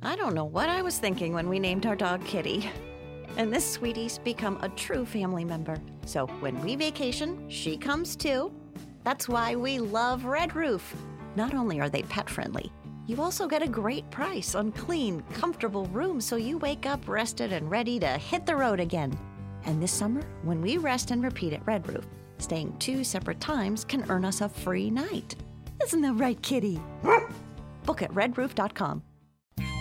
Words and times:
I 0.00 0.14
don't 0.14 0.34
know 0.34 0.44
what 0.44 0.68
I 0.68 0.80
was 0.80 0.98
thinking 0.98 1.32
when 1.32 1.48
we 1.48 1.58
named 1.58 1.84
our 1.84 1.96
dog 1.96 2.24
Kitty. 2.24 2.70
And 3.36 3.52
this 3.52 3.68
sweetie's 3.68 4.18
become 4.18 4.58
a 4.62 4.68
true 4.70 5.04
family 5.04 5.44
member. 5.44 5.76
So 6.06 6.26
when 6.40 6.60
we 6.62 6.76
vacation, 6.76 7.48
she 7.48 7.76
comes 7.76 8.14
too. 8.14 8.52
That's 9.02 9.28
why 9.28 9.56
we 9.56 9.80
love 9.80 10.24
Red 10.24 10.54
Roof. 10.54 10.94
Not 11.34 11.52
only 11.52 11.80
are 11.80 11.88
they 11.88 12.02
pet 12.02 12.30
friendly, 12.30 12.70
you 13.06 13.20
also 13.20 13.48
get 13.48 13.62
a 13.62 13.68
great 13.68 14.08
price 14.10 14.54
on 14.54 14.70
clean, 14.70 15.22
comfortable 15.32 15.86
rooms 15.86 16.24
so 16.24 16.36
you 16.36 16.58
wake 16.58 16.86
up 16.86 17.08
rested 17.08 17.52
and 17.52 17.70
ready 17.70 17.98
to 17.98 18.06
hit 18.06 18.46
the 18.46 18.54
road 18.54 18.80
again. 18.80 19.18
And 19.64 19.82
this 19.82 19.92
summer, 19.92 20.22
when 20.42 20.62
we 20.62 20.76
rest 20.76 21.10
and 21.10 21.24
repeat 21.24 21.54
at 21.54 21.66
Red 21.66 21.88
Roof, 21.88 22.06
staying 22.38 22.76
two 22.78 23.02
separate 23.02 23.40
times 23.40 23.84
can 23.84 24.08
earn 24.10 24.24
us 24.24 24.42
a 24.42 24.48
free 24.48 24.90
night. 24.90 25.34
Isn't 25.82 26.02
that 26.02 26.14
right, 26.14 26.40
kitty? 26.42 26.80
Book 27.84 28.02
at 28.02 28.12
redroof.com. 28.12 29.02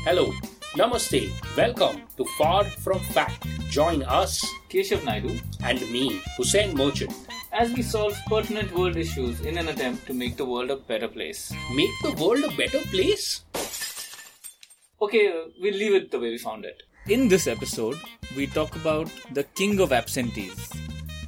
Hello, 0.07 0.31
Namaste, 0.79 1.29
welcome 1.57 2.03
to 2.15 2.23
Far 2.38 2.63
From 2.63 2.99
Fact. 3.15 3.45
Join 3.70 4.03
us 4.03 4.41
Keshav 4.70 5.03
Naidu 5.03 5.38
and 5.61 5.81
me, 5.91 6.21
Hussein 6.38 6.73
Merchant. 6.77 7.11
as 7.52 7.73
we 7.73 7.81
solve 7.81 8.17
pertinent 8.29 8.73
world 8.73 8.95
issues 8.95 9.41
in 9.41 9.57
an 9.57 9.67
attempt 9.67 10.07
to 10.07 10.13
make 10.13 10.38
the 10.38 10.45
world 10.45 10.70
a 10.70 10.77
better 10.77 11.09
place. 11.09 11.51
Make 11.75 11.89
the 12.03 12.13
world 12.23 12.45
a 12.45 12.55
better 12.55 12.79
place? 12.91 13.43
Okay, 15.01 15.25
we'll 15.59 15.73
leave 15.73 15.95
it 15.95 16.09
the 16.09 16.21
way 16.21 16.29
we 16.29 16.37
found 16.37 16.63
it. 16.63 16.84
In 17.09 17.27
this 17.27 17.45
episode, 17.45 17.99
we 18.37 18.48
talk 18.48 18.77
about 18.77 19.12
the 19.34 19.43
king 19.43 19.81
of 19.81 19.91
absentees, 19.91 20.71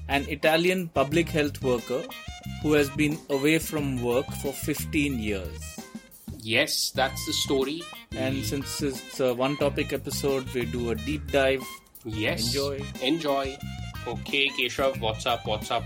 an 0.07 0.25
Italian 0.29 0.87
public 0.87 1.27
health 1.27 1.61
worker 1.61 2.01
who 2.61 2.71
has 2.71 2.89
been 2.91 3.19
away 3.29 3.59
from 3.59 4.01
work 4.01 4.31
for 4.41 4.53
15 4.53 5.19
years. 5.19 5.78
Yes, 6.41 6.91
that's 6.91 7.25
the 7.25 7.33
story. 7.33 7.83
And 8.15 8.43
since 8.45 8.81
it's 8.81 9.19
a 9.19 9.33
one 9.33 9.57
topic 9.57 9.93
episode, 9.93 10.47
we 10.53 10.65
do 10.65 10.91
a 10.91 10.95
deep 10.95 11.31
dive. 11.31 11.63
Yes. 12.05 12.47
Enjoy. 12.47 12.81
Enjoy. 13.01 13.57
Okay, 14.07 14.49
Keshav, 14.49 14.99
what's 15.01 15.25
up? 15.25 15.45
What's 15.45 15.69
up? 15.69 15.83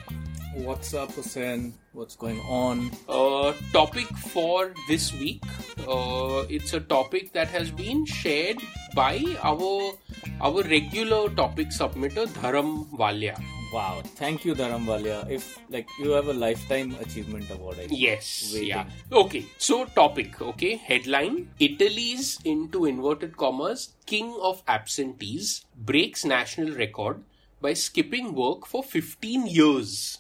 What's 0.56 0.94
up, 0.94 1.12
Hussein? 1.14 1.74
What's 1.94 2.16
going 2.16 2.40
on? 2.42 2.92
Uh, 3.10 3.54
topic 3.72 4.06
for 4.34 4.72
this 4.88 5.12
week. 5.14 5.42
Uh, 5.88 6.46
it's 6.48 6.74
a 6.74 6.80
topic 6.80 7.34
that 7.34 7.48
has 7.48 7.72
been 7.72 8.06
shared 8.06 8.58
by 8.94 9.24
our 9.42 9.94
our 10.40 10.62
regular 10.64 11.30
topic 11.30 11.70
submitter 11.70 12.28
Dharam 12.28 12.88
Walia. 12.92 13.36
Wow, 13.74 14.02
thank 14.18 14.46
you, 14.46 14.54
Dharam 14.54 14.86
Walia. 14.86 15.28
If 15.30 15.58
like 15.70 15.88
you 16.00 16.12
have 16.12 16.28
a 16.28 16.34
lifetime 16.34 16.96
achievement 17.02 17.50
award, 17.50 17.80
I. 17.80 17.88
Yes. 17.90 18.52
Waiting. 18.54 18.68
Yeah. 18.70 18.86
Okay. 19.12 19.46
So 19.58 19.86
topic. 19.86 20.40
Okay. 20.50 20.76
Headline: 20.76 21.50
Italy's 21.60 22.38
into 22.46 22.86
inverted 22.86 23.36
commas 23.36 23.94
king 24.06 24.30
of 24.42 24.62
absentees 24.68 25.66
breaks 25.76 26.24
national 26.24 26.76
record 26.76 27.24
by 27.62 27.74
skipping 27.74 28.34
work 28.36 28.68
for 28.68 28.84
15 28.84 29.48
years. 29.48 30.20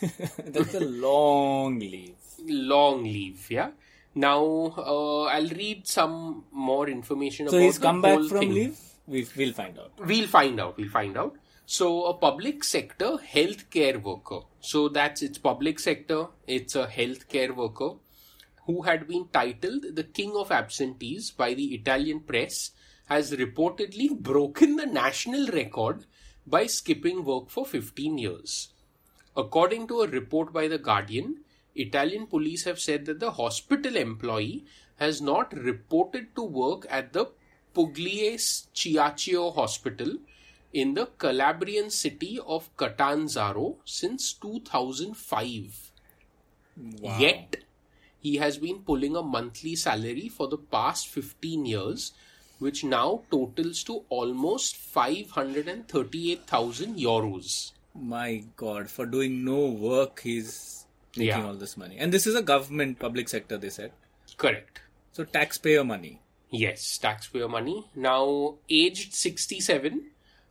That's 0.44 0.74
a 0.74 0.80
long 0.84 1.80
leave. 1.80 2.14
Long 2.46 3.02
leave. 3.02 3.50
Yeah. 3.50 3.70
Now 4.14 4.44
uh, 4.76 5.24
I'll 5.24 5.48
read 5.48 5.86
some 5.88 6.44
more 6.52 6.88
information 6.88 7.48
So 7.48 7.56
about 7.56 7.64
he's 7.64 7.78
the 7.78 7.86
come 7.86 8.02
back 8.02 8.18
from 8.28 8.38
thing. 8.38 8.54
leave. 8.54 8.78
We 9.06 9.26
we'll 9.36 9.52
find 9.52 9.78
out. 9.78 9.92
We'll 9.98 10.28
find 10.28 10.60
out. 10.60 10.76
We'll 10.76 10.90
find 10.90 11.16
out. 11.16 11.34
So, 11.70 12.06
a 12.06 12.14
public 12.14 12.64
sector 12.64 13.18
healthcare 13.18 14.02
worker. 14.02 14.40
So, 14.58 14.88
that's 14.88 15.20
it's 15.20 15.36
public 15.36 15.78
sector. 15.78 16.28
It's 16.46 16.74
a 16.74 16.86
healthcare 16.86 17.54
worker 17.54 17.90
who 18.64 18.80
had 18.84 19.06
been 19.06 19.28
titled 19.34 19.84
the 19.94 20.04
King 20.04 20.32
of 20.34 20.50
Absentees 20.50 21.30
by 21.30 21.52
the 21.52 21.74
Italian 21.74 22.20
press 22.20 22.70
has 23.10 23.32
reportedly 23.32 24.08
broken 24.18 24.76
the 24.76 24.86
national 24.86 25.48
record 25.48 26.06
by 26.46 26.64
skipping 26.64 27.22
work 27.22 27.50
for 27.50 27.66
15 27.66 28.16
years. 28.16 28.72
According 29.36 29.88
to 29.88 30.00
a 30.00 30.08
report 30.08 30.54
by 30.54 30.68
The 30.68 30.78
Guardian, 30.78 31.44
Italian 31.74 32.28
police 32.28 32.64
have 32.64 32.80
said 32.80 33.04
that 33.04 33.20
the 33.20 33.32
hospital 33.32 33.94
employee 33.94 34.64
has 34.96 35.20
not 35.20 35.52
reported 35.52 36.34
to 36.34 36.44
work 36.44 36.86
at 36.88 37.12
the 37.12 37.26
Pugliese 37.74 38.68
Ciaccio 38.74 39.54
Hospital 39.54 40.16
in 40.72 40.94
the 40.94 41.06
Calabrian 41.18 41.90
city 41.90 42.38
of 42.46 42.74
Catanzaro 42.76 43.76
since 43.84 44.32
2005. 44.34 45.90
Yet, 47.02 47.56
he 48.20 48.36
has 48.36 48.58
been 48.58 48.80
pulling 48.80 49.16
a 49.16 49.22
monthly 49.22 49.74
salary 49.76 50.28
for 50.28 50.46
the 50.48 50.58
past 50.58 51.08
15 51.08 51.64
years, 51.66 52.12
which 52.58 52.84
now 52.84 53.22
totals 53.30 53.82
to 53.84 54.04
almost 54.08 54.76
538,000 54.76 56.96
euros. 56.98 57.72
My 57.94 58.44
God, 58.56 58.90
for 58.90 59.06
doing 59.06 59.44
no 59.44 59.66
work, 59.66 60.20
he's 60.20 60.84
making 61.16 61.28
Yeah. 61.28 61.46
all 61.46 61.54
this 61.54 61.76
money. 61.76 61.96
And 61.98 62.12
this 62.12 62.26
is 62.26 62.34
a 62.36 62.42
government 62.42 62.98
public 62.98 63.28
sector. 63.28 63.56
They 63.58 63.70
said 63.70 63.92
Correct. 64.36 64.80
so. 65.12 65.24
Taxpayer 65.24 65.84
money. 65.84 66.20
Yes, 66.50 66.96
taxpayer 66.98 67.48
money. 67.48 67.84
Now, 67.94 68.56
aged 68.70 69.14
67, 69.14 70.10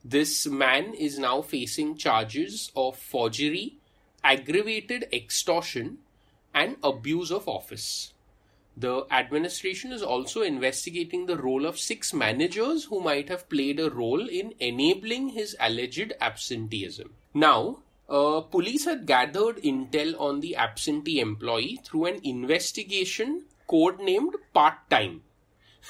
this 0.09 0.47
man 0.47 0.93
is 0.93 1.19
now 1.19 1.41
facing 1.41 1.97
charges 1.97 2.71
of 2.77 2.97
forgery, 2.97 3.77
aggravated 4.23 5.05
extortion, 5.11 5.97
and 6.53 6.77
abuse 6.81 7.29
of 7.29 7.45
office. 7.45 8.13
The 8.77 9.05
administration 9.11 9.91
is 9.91 10.01
also 10.01 10.43
investigating 10.43 11.25
the 11.25 11.35
role 11.35 11.65
of 11.65 11.77
six 11.77 12.13
managers 12.13 12.85
who 12.85 13.01
might 13.01 13.27
have 13.27 13.49
played 13.49 13.81
a 13.81 13.89
role 13.89 14.29
in 14.29 14.53
enabling 14.59 15.29
his 15.29 15.57
alleged 15.59 16.13
absenteeism. 16.21 17.13
Now, 17.33 17.79
uh, 18.07 18.41
police 18.41 18.85
had 18.85 19.07
gathered 19.07 19.57
intel 19.57 20.17
on 20.17 20.39
the 20.39 20.55
absentee 20.55 21.19
employee 21.19 21.81
through 21.83 22.05
an 22.05 22.21
investigation 22.23 23.43
codenamed 23.67 24.35
Part 24.53 24.89
Time 24.89 25.23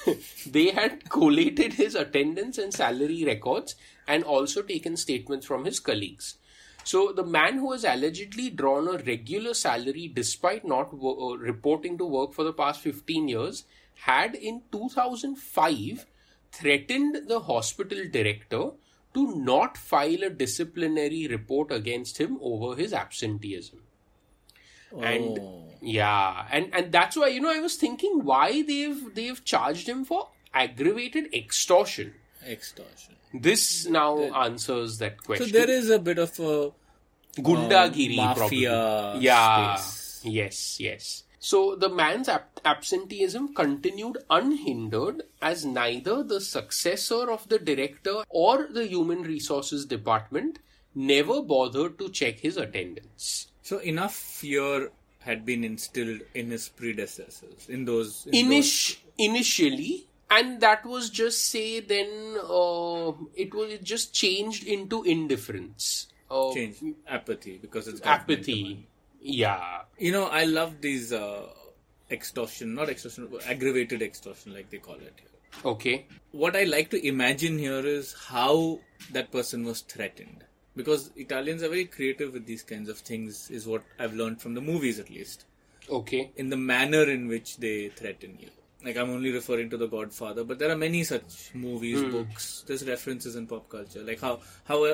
they 0.46 0.70
had 0.70 1.08
collated 1.10 1.74
his 1.74 1.94
attendance 1.94 2.58
and 2.58 2.72
salary 2.72 3.24
records 3.24 3.74
and 4.08 4.24
also 4.24 4.62
taken 4.62 4.96
statements 4.96 5.46
from 5.46 5.64
his 5.64 5.78
colleagues. 5.78 6.36
So, 6.84 7.12
the 7.12 7.24
man 7.24 7.58
who 7.58 7.72
has 7.72 7.84
allegedly 7.84 8.48
drawn 8.50 8.88
a 8.88 8.98
regular 8.98 9.52
salary 9.54 10.08
despite 10.08 10.64
not 10.64 10.92
wo- 10.94 11.32
uh, 11.32 11.36
reporting 11.36 11.98
to 11.98 12.06
work 12.06 12.32
for 12.32 12.44
the 12.44 12.52
past 12.52 12.80
15 12.80 13.28
years 13.28 13.64
had 14.06 14.34
in 14.34 14.62
2005 14.72 16.06
threatened 16.52 17.28
the 17.28 17.40
hospital 17.40 17.98
director 18.10 18.70
to 19.14 19.34
not 19.36 19.76
file 19.76 20.22
a 20.22 20.30
disciplinary 20.30 21.26
report 21.28 21.70
against 21.72 22.18
him 22.18 22.38
over 22.40 22.74
his 22.80 22.92
absenteeism 22.94 23.80
Oh. 24.90 25.02
and 25.02 25.38
yeah 25.82 26.46
and 26.50 26.70
and 26.72 26.90
that's 26.90 27.14
why 27.14 27.26
you 27.28 27.40
know 27.42 27.50
i 27.54 27.60
was 27.60 27.74
thinking 27.76 28.24
why 28.24 28.62
they've 28.62 29.02
they've 29.14 29.42
charged 29.44 29.86
him 29.86 30.02
for 30.10 30.28
aggravated 30.54 31.26
extortion 31.34 32.14
extortion. 32.46 33.16
This 33.32 33.86
now 33.86 34.18
answers 34.44 34.98
that 34.98 35.22
question. 35.22 35.46
So 35.46 35.52
there 35.52 35.70
is 35.70 35.90
a 35.90 35.98
bit 35.98 36.18
of 36.18 36.38
a 36.40 36.70
gundagiri 37.40 38.18
uh, 38.18 38.34
probably. 38.34 38.66
mafia 38.66 39.16
yeah 39.20 39.76
space. 39.76 40.20
yes 40.24 40.80
yes 40.80 41.24
so 41.38 41.76
the 41.76 41.88
man's 41.88 42.28
ab- 42.28 42.60
absenteeism 42.64 43.54
continued 43.54 44.18
unhindered 44.28 45.22
as 45.40 45.64
neither 45.64 46.24
the 46.24 46.40
successor 46.40 47.30
of 47.30 47.48
the 47.48 47.58
director 47.58 48.24
or 48.28 48.66
the 48.72 48.86
human 48.86 49.22
resources 49.22 49.86
department 49.86 50.58
never 50.96 51.40
bothered 51.42 51.96
to 51.98 52.08
check 52.10 52.40
his 52.40 52.56
attendance 52.56 53.48
So 53.62 53.78
enough 53.78 54.14
fear 54.14 54.90
had 55.20 55.44
been 55.44 55.62
instilled 55.62 56.22
in 56.34 56.50
his 56.50 56.68
predecessors 56.70 57.68
in 57.68 57.84
those. 57.84 58.26
In 58.32 58.46
Init- 58.48 58.96
initially 59.18 60.07
and 60.30 60.60
that 60.60 60.84
was 60.84 61.10
just 61.10 61.44
say 61.46 61.80
then 61.80 62.36
uh, 62.42 63.12
it 63.34 63.54
was 63.54 63.72
it 63.72 63.82
just 63.82 64.12
changed 64.12 64.66
into 64.66 65.02
indifference 65.04 66.06
uh, 66.30 66.52
change 66.52 66.76
apathy 67.06 67.58
because 67.58 67.88
it's 67.88 68.00
apathy 68.04 68.86
yeah 69.20 69.82
You 69.98 70.12
know, 70.12 70.26
I 70.26 70.44
love 70.44 70.80
these 70.80 71.12
uh, 71.12 71.48
extortion, 72.10 72.74
not 72.74 72.88
extortion, 72.88 73.28
aggravated 73.46 74.00
extortion, 74.00 74.54
like 74.54 74.70
they 74.70 74.78
call 74.78 74.94
it. 74.94 75.14
Here. 75.22 75.62
okay 75.72 76.06
What 76.30 76.54
I 76.54 76.62
like 76.64 76.90
to 76.90 77.06
imagine 77.06 77.58
here 77.58 77.84
is 77.84 78.14
how 78.28 78.78
that 79.12 79.32
person 79.32 79.64
was 79.64 79.80
threatened. 79.80 80.44
Because 80.76 81.10
Italians 81.16 81.64
are 81.64 81.68
very 81.68 81.86
creative 81.86 82.32
with 82.32 82.46
these 82.46 82.62
kinds 82.62 82.88
of 82.88 82.98
things, 82.98 83.50
is 83.50 83.66
what 83.66 83.82
I've 83.98 84.14
learned 84.14 84.40
from 84.40 84.54
the 84.54 84.60
movies 84.60 85.00
at 85.00 85.10
least. 85.10 85.46
okay 85.90 86.30
In 86.36 86.48
the 86.50 86.56
manner 86.56 87.02
in 87.16 87.26
which 87.26 87.56
they 87.56 87.88
threaten 87.88 88.38
you. 88.38 88.50
Like, 88.84 88.96
I'm 88.96 89.10
only 89.10 89.32
referring 89.32 89.70
to 89.70 89.76
The 89.76 89.88
Godfather, 89.88 90.44
but 90.44 90.58
there 90.58 90.70
are 90.70 90.76
many 90.76 91.02
such 91.02 91.50
movies, 91.54 92.00
books, 92.00 92.64
there's 92.66 92.86
references 92.86 93.34
in 93.34 93.46
pop 93.46 93.68
culture. 93.68 94.02
Like 94.02 94.20
how, 94.20 94.40
how 94.64 94.84
a, 94.84 94.92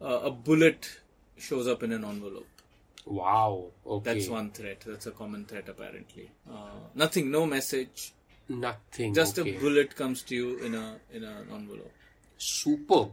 uh, 0.00 0.20
a 0.24 0.30
bullet 0.30 0.88
shows 1.36 1.66
up 1.66 1.82
in 1.82 1.92
an 1.92 2.04
envelope. 2.04 2.46
wow 3.04 3.66
okay 3.86 4.14
That's 4.14 4.28
one 4.28 4.50
threat. 4.50 4.84
That's 4.86 5.06
a 5.06 5.10
common 5.10 5.44
threat, 5.44 5.68
apparently. 5.68 6.30
Uh, 6.48 6.70
nothing, 6.94 7.30
no 7.30 7.46
message, 7.46 8.12
Nothing. 8.48 9.14
Just 9.14 9.38
okay. 9.38 9.56
a 9.56 9.58
bullet 9.58 9.96
comes 9.96 10.22
to 10.22 10.34
you 10.34 10.58
in 10.58 10.74
a 10.74 10.96
in 11.12 11.24
an 11.24 11.48
envelope. 11.52 11.92
Super. 12.38 13.08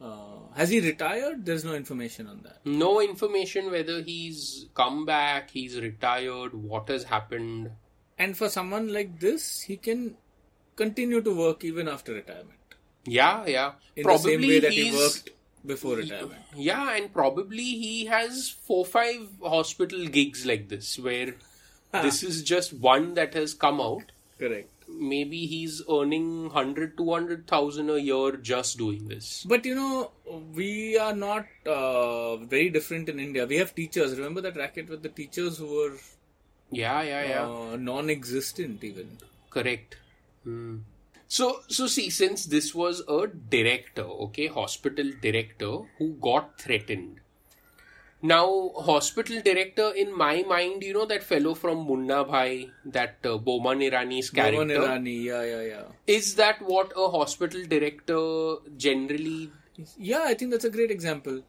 Uh, 0.00 0.38
has 0.54 0.70
he 0.70 0.80
retired? 0.80 1.44
There's 1.44 1.64
no 1.64 1.74
information 1.74 2.26
on 2.28 2.40
that. 2.44 2.64
No 2.64 3.00
information 3.00 3.70
whether 3.70 4.00
he's 4.00 4.66
come 4.74 5.04
back, 5.04 5.50
he's 5.50 5.78
retired, 5.78 6.54
what 6.54 6.88
has 6.88 7.04
happened. 7.04 7.70
And 8.18 8.36
for 8.36 8.48
someone 8.48 8.92
like 8.92 9.20
this, 9.20 9.60
he 9.62 9.76
can 9.76 10.16
continue 10.76 11.20
to 11.22 11.34
work 11.34 11.64
even 11.64 11.88
after 11.88 12.14
retirement. 12.14 12.58
Yeah, 13.04 13.46
yeah. 13.46 13.72
In 13.96 14.04
probably 14.04 14.36
the 14.36 14.42
same 14.42 14.48
way 14.48 14.60
that 14.60 14.72
he 14.72 14.92
worked 14.96 15.30
before 15.64 15.96
retirement. 15.96 16.40
yeah, 16.54 16.96
and 16.96 17.12
probably 17.12 17.62
he 17.62 18.06
has 18.06 18.48
four 18.50 18.84
five 18.84 19.28
hospital 19.42 20.06
gigs 20.06 20.44
like 20.46 20.68
this 20.68 20.98
where 20.98 21.34
this 21.92 22.22
is 22.22 22.42
just 22.42 22.72
one 22.72 23.14
that 23.14 23.34
has 23.34 23.54
come 23.54 23.80
out. 23.80 24.12
Correct. 24.38 24.68
Maybe 24.88 25.46
he's 25.46 25.82
earning 25.90 26.44
100 26.44 26.96
200,000 26.96 27.90
a 27.90 27.98
year 27.98 28.36
just 28.36 28.78
doing 28.78 29.08
this. 29.08 29.44
But 29.46 29.66
you 29.66 29.74
know, 29.74 30.12
we 30.54 30.96
are 30.98 31.14
not 31.14 31.46
uh, 31.66 32.36
very 32.36 32.70
different 32.70 33.08
in 33.08 33.20
India. 33.20 33.46
We 33.46 33.56
have 33.56 33.74
teachers. 33.74 34.16
Remember 34.16 34.40
that 34.40 34.56
racket 34.56 34.88
with 34.88 35.02
the 35.02 35.10
teachers 35.10 35.58
who 35.58 35.66
were 35.66 35.96
Yeah, 36.70 37.02
yeah, 37.02 37.24
yeah. 37.28 37.46
uh, 37.46 37.76
non-existent 37.76 38.84
even. 38.84 39.18
Correct. 39.50 39.96
Hmm. 40.44 40.78
So, 41.26 41.60
so 41.68 41.86
see, 41.86 42.10
since 42.10 42.46
this 42.46 42.74
was 42.74 43.02
a 43.08 43.26
director, 43.26 44.02
okay, 44.02 44.46
hospital 44.46 45.10
director 45.20 45.80
who 45.98 46.14
got 46.20 46.58
threatened. 46.58 47.20
Now, 48.20 48.70
hospital 48.74 49.40
director, 49.42 49.92
in 49.94 50.16
my 50.16 50.42
mind, 50.42 50.82
you 50.82 50.92
know 50.92 51.04
that 51.06 51.22
fellow 51.22 51.54
from 51.54 51.86
Munna 51.86 52.24
Bhai, 52.24 52.70
that 52.86 53.18
uh, 53.24 53.38
Boman 53.38 53.80
Irani's 53.80 54.30
character. 54.30 54.64
Mohan 54.64 55.04
Irani, 55.04 55.24
yeah, 55.24 55.44
yeah, 55.44 55.62
yeah. 55.62 55.84
Is 56.06 56.34
that 56.34 56.60
what 56.62 56.92
a 56.96 57.08
hospital 57.08 57.62
director 57.64 58.56
generally? 58.76 59.52
Yeah, 59.96 60.24
I 60.26 60.34
think 60.34 60.50
that's 60.50 60.64
a 60.64 60.70
great 60.70 60.90
example. 60.90 61.42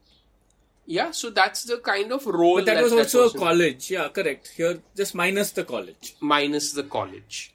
Yeah, 0.89 1.11
so 1.11 1.29
that's 1.29 1.65
the 1.65 1.77
kind 1.77 2.11
of 2.11 2.25
role 2.25 2.55
But 2.55 2.65
that 2.65 2.81
was 2.81 2.93
also 2.93 3.29
a 3.29 3.37
college. 3.37 3.91
Yeah, 3.91 4.07
correct. 4.09 4.47
Here, 4.57 4.79
just 4.95 5.13
minus 5.13 5.51
the 5.51 5.63
college. 5.63 6.15
minus 6.19 6.71
the 6.73 6.81
college. 6.81 7.53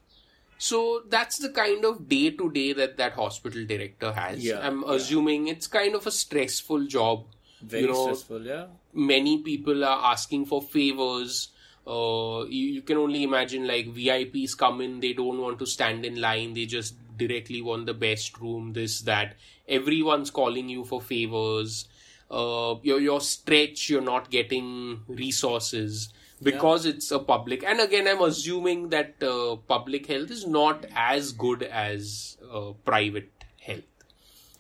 So 0.57 1.03
that's 1.09 1.39
the 1.39 1.49
kind 1.49 1.85
of 1.85 2.09
day 2.09 2.31
to 2.31 2.49
day 2.53 2.73
that 2.75 2.97
that 2.97 3.15
hospital 3.15 3.65
director 3.67 4.13
has. 4.13 4.39
Yeah, 4.39 4.61
I'm 4.61 4.83
yeah. 4.83 4.95
assuming 4.95 5.49
it's 5.49 5.67
kind 5.67 5.97
of 5.97 6.07
a 6.07 6.13
stressful 6.13 6.87
job. 6.87 7.25
Very 7.61 7.83
you 7.83 7.89
know, 7.89 8.05
stressful, 8.05 8.47
yeah. 8.47 8.67
many 8.93 9.43
people 9.43 9.85
are 9.85 10.13
asking 10.13 10.47
for 10.47 10.63
favors. 10.63 11.49
Uh, 11.85 12.45
you, 12.49 12.69
you 12.69 12.83
can 12.83 12.99
only 12.99 13.25
imagine 13.25 13.67
like 13.67 13.89
VIPs 13.89 14.57
come 14.57 14.81
in, 14.81 15.01
they 15.01 15.13
don't 15.13 15.41
want 15.41 15.59
to 15.59 15.67
stand 15.67 16.05
in 16.05 16.21
line, 16.21 16.55
they 16.55 16.67
just 16.67 16.95
directly 17.17 17.63
want 17.63 17.87
the 17.87 17.95
best 17.95 18.39
room, 18.39 18.75
this, 18.75 19.01
that. 19.01 19.35
Everyone's 19.67 20.31
calling 20.31 20.69
you 20.69 20.85
for 20.85 21.01
favors. 21.01 21.89
Uh, 22.31 22.77
your 22.83 23.01
your 23.01 23.21
stretch, 23.21 23.89
you're 23.91 24.01
not 24.01 24.31
getting 24.31 25.01
resources 25.07 26.09
because 26.43 26.85
it's 26.87 27.11
a 27.11 27.19
public. 27.19 27.65
And 27.65 27.81
again, 27.81 28.09
I'm 28.09 28.23
assuming 28.23 28.89
that 28.91 29.23
uh, 29.23 29.57
public 29.57 30.07
health 30.07 30.31
is 30.31 30.47
not 30.47 30.87
as 30.95 31.33
good 31.33 31.63
as 31.63 32.37
uh, 32.53 32.73
private 32.85 33.31
health. 33.61 33.83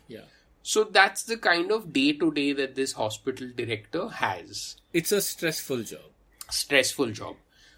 Yeah. 0.08 0.20
So 0.62 0.84
that's 0.84 1.24
the 1.24 1.36
kind 1.36 1.70
of 1.72 1.92
day 1.92 2.12
to 2.12 2.32
day 2.32 2.52
that 2.52 2.74
this 2.74 2.92
hospital 2.92 3.50
director 3.54 4.08
has. 4.08 4.76
It's 4.92 5.12
a 5.12 5.20
stressful 5.20 5.82
job. 5.82 6.10
Stressful 6.50 7.10
job. 7.10 7.36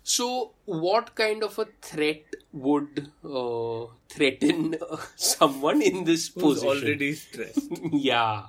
So, 0.08 0.52
what 0.66 1.16
kind 1.16 1.42
of 1.42 1.58
a 1.58 1.66
threat 1.82 2.22
would 2.52 3.10
uh, 3.24 3.86
threaten 4.08 4.76
uh, 4.80 4.98
someone 5.16 5.82
in 5.82 6.04
this 6.04 6.28
Who's 6.28 6.60
position? 6.60 6.68
already 6.68 7.12
stressed. 7.14 7.72
yeah, 7.92 8.44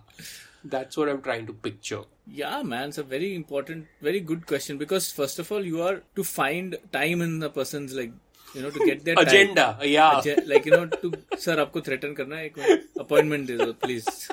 that's 0.64 0.96
what 0.96 1.08
I'm 1.08 1.22
trying 1.22 1.46
to 1.46 1.52
picture. 1.52 2.02
Yeah, 2.26 2.62
man, 2.62 2.90
it's 2.90 2.98
a 2.98 3.02
very 3.02 3.34
important, 3.34 3.86
very 4.00 4.20
good 4.20 4.46
question 4.46 4.78
because 4.78 5.10
first 5.12 5.38
of 5.38 5.50
all, 5.52 5.64
you 5.64 5.82
are 5.82 6.02
to 6.16 6.24
find 6.24 6.76
time 6.92 7.20
in 7.22 7.42
a 7.42 7.50
person's 7.50 7.94
like, 7.94 8.12
you 8.54 8.62
know, 8.62 8.70
to 8.70 8.86
get 8.86 9.04
their 9.04 9.14
time. 9.16 9.26
Agenda, 9.26 9.78
yeah. 9.82 10.18
Agen- 10.18 10.46
like 10.46 10.66
you 10.66 10.72
know, 10.72 10.86
to 10.86 11.12
sir, 11.38 11.56
आपको 11.66 11.84
threaten 11.88 12.14
करना 12.20 12.36
है 12.36 12.46
एक 12.46 12.58
appointment 13.06 13.46
दे 13.52 13.56
दो, 13.64 13.72
please. 13.86 14.28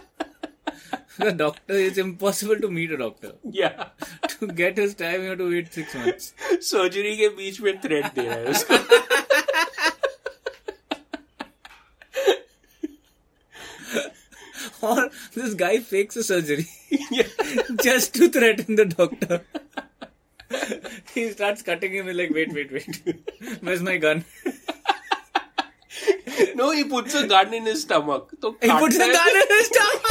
The 1.21 1.31
doctor, 1.39 1.73
it's 1.85 1.97
impossible 2.01 2.59
to 2.65 2.69
meet 2.75 2.91
a 2.91 2.97
doctor. 2.97 3.31
yeah. 3.61 3.87
To 4.33 4.47
get 4.59 4.77
his 4.77 4.93
time, 4.99 5.23
you 5.23 5.29
have 5.31 5.39
to 5.39 5.49
wait 5.53 5.73
six 5.79 5.95
months. 6.01 6.29
Surgery 6.67 7.15
के 7.17 7.27
बीच 7.39 7.59
में 7.61 7.73
threat 7.85 8.05
दे 8.19 8.25
रहा 8.27 8.35
है 8.35 8.45
उसको 8.51 8.77
or 14.84 15.10
this 15.34 15.54
guy 15.54 15.78
fakes 15.78 16.16
a 16.16 16.24
surgery 16.24 16.68
just 17.82 18.14
to 18.14 18.28
threaten 18.28 18.76
the 18.76 18.84
doctor. 18.84 19.42
he 21.14 21.30
starts 21.30 21.62
cutting 21.62 21.92
him 21.94 22.08
and 22.08 22.18
like, 22.18 22.30
wait, 22.30 22.52
wait, 22.52 22.72
wait. 22.72 23.02
Where's 23.60 23.82
my 23.82 23.96
gun? 23.96 24.24
no, 26.54 26.70
he 26.70 26.84
puts 26.84 27.14
a 27.14 27.26
gun 27.26 27.52
in 27.54 27.64
his 27.66 27.82
stomach. 27.82 28.30
So 28.40 28.56
he 28.60 28.68
puts 28.68 28.96
a 28.96 29.12
gun 29.12 29.36
in 29.36 29.48
his 29.48 29.66
stomach. 29.66 30.02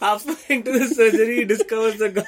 Halfway 0.00 0.56
into 0.56 0.72
the 0.78 0.86
surgery, 0.86 1.36
he 1.36 1.44
discovers 1.44 1.98
the 1.98 2.10
gun. 2.10 2.26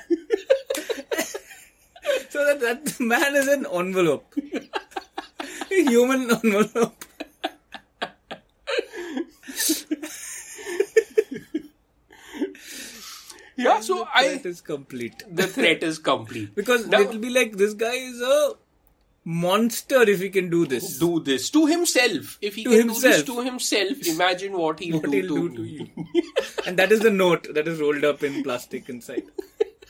so 2.30 2.44
that, 2.44 2.60
that 2.60 3.00
man 3.00 3.36
is 3.36 3.46
an 3.46 3.66
envelope. 3.72 4.34
Human 5.86 6.30
envelope. 6.30 7.04
Yeah, 13.56 13.80
so 13.80 14.06
I 14.14 14.28
Threat 14.28 14.46
is 14.46 14.60
complete. 14.60 15.22
the 15.30 15.46
threat 15.48 15.82
is 15.82 15.98
complete 15.98 16.54
Because 16.54 16.86
Now- 16.86 17.00
it'll 17.00 17.18
be 17.18 17.30
like 17.30 17.56
this 17.56 17.74
guy 17.74 17.94
is 17.94 18.20
a 18.20 18.52
monster 19.24 20.02
if 20.02 20.20
he 20.20 20.28
can 20.30 20.48
do 20.48 20.64
this. 20.66 20.98
do 20.98 21.20
this 21.20 21.50
to 21.50 21.66
himself. 21.66 22.38
If 22.40 22.54
he 22.54 22.64
To 22.64 22.70
can 22.70 22.78
himself. 22.88 23.02
do 23.02 23.08
this 23.10 23.22
to 23.24 23.40
himself, 23.42 24.06
imagine 24.06 24.52
what 24.56 24.78
he'll, 24.78 25.00
what 25.00 25.10
do, 25.10 25.10
he'll 25.10 25.28
to 25.34 25.48
do 25.48 25.56
to 25.56 25.62
you. 25.64 25.88
and 26.66 26.78
that 26.78 26.92
is 26.92 27.00
the 27.00 27.10
note 27.10 27.52
that 27.52 27.66
is 27.68 27.80
rolled 27.80 28.04
up 28.04 28.22
in 28.22 28.42
plastic 28.44 28.88
inside. 28.88 29.24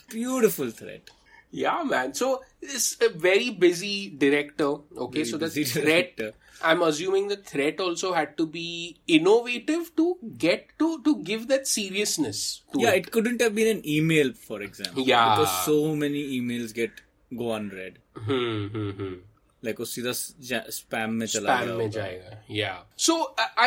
Beautiful 0.08 0.70
threat. 0.70 1.11
Yeah, 1.50 1.82
man. 1.85 2.14
So 2.14 2.43
it's 2.62 2.98
a 3.01 3.10
very 3.10 3.50
busy 3.50 4.10
director. 4.10 4.70
Okay, 5.08 5.24
Very 5.24 5.25
so 5.25 5.38
the 5.38 5.48
busy 5.48 5.63
threat. 5.65 6.15
director. 6.17 6.32
I'm 6.62 6.82
assuming 6.82 7.27
the 7.27 7.36
threat 7.38 7.79
also 7.86 8.13
had 8.13 8.38
to 8.38 8.46
be 8.48 8.98
innovative 9.08 9.88
to 9.98 10.05
get 10.43 10.70
to 10.79 11.01
to 11.08 11.15
give 11.32 11.48
that 11.50 11.67
seriousness 11.67 12.62
to 12.74 12.79
Yeah, 12.84 12.91
it. 12.91 13.08
it 13.08 13.12
couldn't 13.12 13.41
have 13.41 13.53
been 13.55 13.67
an 13.77 13.82
email, 13.98 14.32
for 14.34 14.62
example. 14.62 15.03
Yeah. 15.12 15.36
Because 15.36 15.65
so 15.65 15.96
many 16.05 16.24
emails 16.39 16.74
get 16.74 17.01
go 17.43 17.51
unread. 17.60 18.00
Hmm, 18.15 18.67
hmm, 18.77 18.89
hmm. 19.01 19.13
Like 19.65 19.77
वो 19.82 19.86
सीधा 19.89 20.12
ja- 20.51 20.65
spam 20.77 21.13
में 21.20 21.25
चला 21.34 21.58
Spam 21.58 21.67
गया 21.67 21.75
में 21.77 21.86
होगा. 21.86 21.91
जाएगा. 21.98 22.38
Yeah. 22.62 22.79
So 23.08 23.15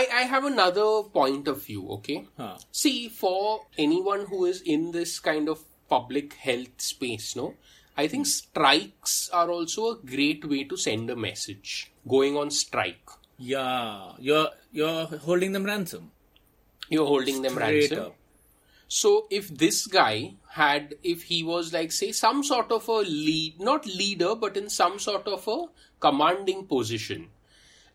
I 0.01 0.03
I 0.23 0.25
have 0.33 0.49
another 0.49 0.89
point 1.21 1.49
of 1.55 1.63
view. 1.69 1.85
Okay. 1.99 2.19
हाँ. 2.41 2.51
See, 2.81 3.09
for 3.21 3.63
anyone 3.87 4.27
who 4.33 4.45
is 4.55 4.61
in 4.77 4.91
this 4.97 5.15
kind 5.31 5.49
of 5.55 5.63
public 5.95 6.35
health 6.49 6.85
space, 6.91 7.31
no, 7.41 7.47
I 7.98 8.08
think 8.08 8.26
strikes 8.26 9.30
are 9.32 9.50
also 9.52 9.92
a 9.92 9.98
great 9.98 10.46
way 10.46 10.64
to 10.66 10.78
send 10.78 11.10
a 11.10 11.16
message. 11.16 11.92
Going 12.08 12.38
on 12.38 12.50
strike, 12.52 13.10
Yeah, 13.38 14.14
you're 14.20 14.50
you're 14.72 15.06
holding 15.06 15.52
them 15.52 15.66
ransom. 15.66 16.12
you're 16.90 17.06
holding 17.06 17.42
them 17.42 17.58
ransom. 17.58 18.00
up. 18.00 18.16
So 18.88 19.28
if 19.30 19.48
this 19.58 19.88
guy 19.88 20.34
had, 20.50 20.96
if 21.02 21.24
he 21.24 21.44
was 21.44 21.72
like, 21.74 21.92
say, 21.94 22.12
some 22.12 22.44
sort 22.44 22.72
of 22.72 22.88
a 22.90 22.98
lead, 23.02 23.60
not 23.60 23.86
leader, 23.86 24.36
but 24.36 24.58
in 24.58 24.70
some 24.70 25.00
sort 25.00 25.28
of 25.28 25.48
a 25.48 25.66
commanding 26.00 26.66
position. 26.66 27.30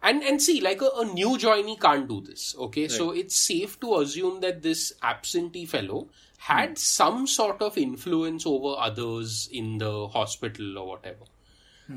And, 0.02 0.22
and 0.22 0.40
see, 0.40 0.60
like 0.60 0.80
a, 0.80 0.88
a 0.96 1.04
new 1.04 1.36
joinee 1.36 1.78
can't 1.80 2.08
do 2.08 2.20
this. 2.22 2.54
Okay. 2.58 2.88
So 2.88 3.10
it's 3.10 3.36
safe 3.36 3.78
to 3.80 3.96
assume 3.96 4.40
that 4.40 4.62
this 4.62 4.92
absentee 5.02 5.66
fellow 5.66 6.08
had 6.38 6.78
some 6.78 7.26
sort 7.26 7.60
of 7.62 7.76
influence 7.78 8.46
over 8.46 8.74
others 8.78 9.48
in 9.52 9.78
the 9.78 10.08
hospital 10.08 10.78
or 10.78 10.86
whatever. 10.88 11.24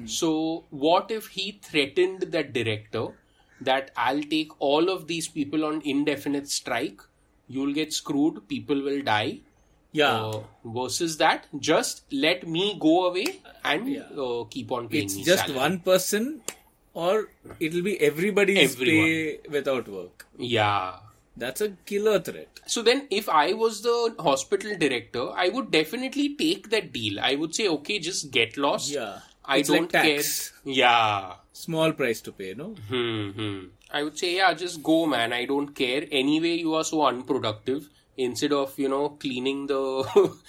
So 0.06 0.66
what 0.70 1.10
if 1.10 1.28
he 1.28 1.60
threatened 1.64 2.22
that 2.34 2.54
director 2.54 3.08
that 3.62 3.90
I'll 3.98 4.22
take 4.22 4.52
all 4.60 4.90
of 4.90 5.08
these 5.08 5.28
people 5.28 5.66
on 5.66 5.82
indefinite 5.84 6.48
strike, 6.48 7.02
you'll 7.48 7.74
get 7.74 7.92
screwed, 7.92 8.48
people 8.48 8.82
will 8.84 9.02
die. 9.02 9.40
Yeah, 9.92 10.16
Uh, 10.18 10.44
versus 10.64 11.18
that, 11.18 11.48
just 11.58 12.04
let 12.12 12.48
me 12.48 12.78
go 12.80 13.08
away 13.08 13.42
and 13.66 13.98
uh, 14.16 14.44
keep 14.52 14.72
on 14.72 14.88
paying 14.88 15.06
it's 15.06 15.16
just 15.16 15.48
salary. 15.48 15.58
one 15.58 15.80
person, 15.80 16.42
or 16.94 17.30
it'll 17.60 17.82
be 17.82 18.00
everybody's 18.00 18.74
Everyone. 18.76 19.06
pay 19.06 19.40
without 19.50 19.88
work. 19.88 20.28
Yeah, 20.38 20.98
That's 21.40 21.62
a 21.62 21.70
killer 21.86 22.20
threat. 22.20 22.60
So 22.68 22.82
then, 22.82 23.08
if 23.10 23.30
I 23.30 23.54
was 23.54 23.82
the 23.82 24.16
hospital 24.20 24.78
director, 24.78 25.30
I 25.32 25.50
would 25.50 25.72
definitely 25.72 26.36
take 26.36 26.70
that 26.70 26.92
deal. 26.94 27.20
I 27.20 27.36
would 27.36 27.56
say, 27.56 27.68
okay, 27.68 28.00
just 28.00 28.32
get 28.32 28.58
lost. 28.58 28.92
Yeah. 28.92 29.20
I 29.46 29.58
It's 29.60 29.70
don't 29.70 29.90
tax. 29.90 30.52
care. 30.64 30.74
Yeah. 30.74 31.34
Small 31.54 31.94
price 31.94 32.22
to 32.22 32.32
pay, 32.32 32.54
no? 32.56 32.76
Hmm, 32.90 33.30
hmm. 33.32 33.60
I 33.92 34.04
would 34.04 34.18
say, 34.20 34.36
yeah, 34.36 34.54
just 34.54 34.84
go, 34.84 35.06
man. 35.08 35.34
I 35.34 35.46
don't 35.46 35.74
care. 35.74 36.04
Anyway, 36.12 36.56
you 36.66 36.76
are 36.76 36.84
so 36.84 37.06
unproductive. 37.06 37.90
Instead 38.18 38.52
of 38.52 38.78
you 38.78 38.90
know 38.90 39.10
cleaning 39.24 39.66
the 39.68 39.82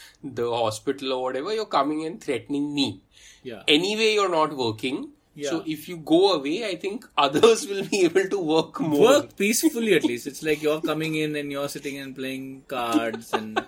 the 0.41 0.51
hospital 0.51 1.13
or 1.15 1.23
whatever, 1.23 1.55
you're 1.55 1.67
coming 1.67 2.05
and 2.05 2.21
threatening 2.21 2.75
me. 2.75 3.01
Yeah. 3.45 3.63
Anyway, 3.69 4.15
you're 4.15 4.29
not 4.29 4.55
working. 4.57 5.13
So 5.49 5.63
if 5.67 5.89
you 5.89 5.97
go 5.99 6.35
away, 6.35 6.67
I 6.67 6.77
think 6.77 7.07
others 7.17 7.67
will 7.67 7.85
be 7.85 8.05
able 8.05 8.29
to 8.29 8.39
work 8.39 8.81
more. 8.81 9.01
Work 9.01 9.37
peacefully 9.37 9.95
at 9.95 10.05
least. 10.05 10.27
It's 10.27 10.43
like 10.43 10.63
you're 10.63 10.81
coming 10.81 11.15
in 11.15 11.37
and 11.37 11.51
you're 11.51 11.69
sitting 11.69 11.99
and 11.99 12.15
playing 12.15 12.65
cards 12.69 13.33
and 13.33 13.63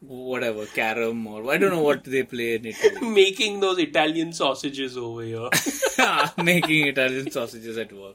whatever, 0.00 0.66
carom 0.66 1.26
or 1.26 1.50
I 1.52 1.58
don't 1.58 1.70
know 1.70 1.82
what 1.82 2.04
they 2.04 2.22
play 2.22 2.54
in 2.56 2.66
Italy. 2.66 3.08
Making 3.20 3.60
those 3.60 3.78
Italian 3.78 4.32
sausages 4.32 4.96
over 4.96 5.22
here. 5.22 5.48
Ah, 6.00 6.32
making 6.36 6.86
Italian 6.86 7.28
sausages 7.28 7.76
at 7.76 7.92
work. 7.92 8.14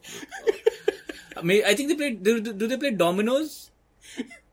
I 1.35 1.41
mean, 1.41 1.63
I 1.65 1.75
think 1.75 1.89
they 1.89 1.95
play. 1.95 2.11
Do, 2.11 2.39
do 2.39 2.65
they 2.65 2.77
play 2.77 2.91
dominoes? 2.91 3.71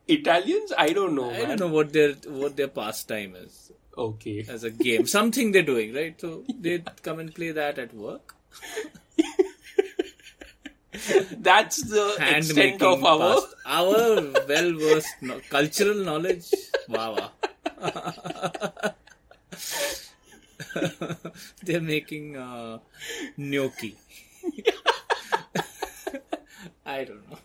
Italians? 0.09 0.73
I 0.77 0.89
don't 0.93 1.15
know, 1.15 1.31
I 1.31 1.39
man. 1.39 1.49
don't 1.51 1.61
know 1.61 1.69
what 1.69 1.93
their 1.93 2.15
what 2.27 2.57
their 2.57 2.67
pastime 2.67 3.37
is 3.37 3.70
Okay. 4.01 4.47
as 4.49 4.65
a 4.65 4.71
game. 4.71 5.07
Something 5.07 5.53
they're 5.53 5.63
doing, 5.63 5.95
right? 5.95 6.19
So 6.21 6.43
they 6.59 6.83
come 7.03 7.19
and 7.21 7.35
play 7.35 7.51
that 7.53 7.79
at 7.79 7.95
work. 7.95 8.35
That's 11.39 11.83
the 11.83 12.17
Hand 12.19 12.37
extent 12.39 12.83
of 12.83 13.05
our. 13.05 13.43
our 13.67 14.23
well 14.49 14.73
versed 14.79 15.15
no- 15.23 15.41
cultural 15.49 15.95
knowledge. 16.05 16.51
Wow. 16.89 17.31
they're 21.63 21.81
making 21.81 22.37
uh, 22.37 22.79
gnocchi. 23.37 23.97
I 26.85 27.05
don't 27.05 27.31
know. 27.31 27.39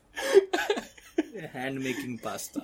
Hand 1.54 1.80
making 1.82 2.18
pasta. 2.20 2.64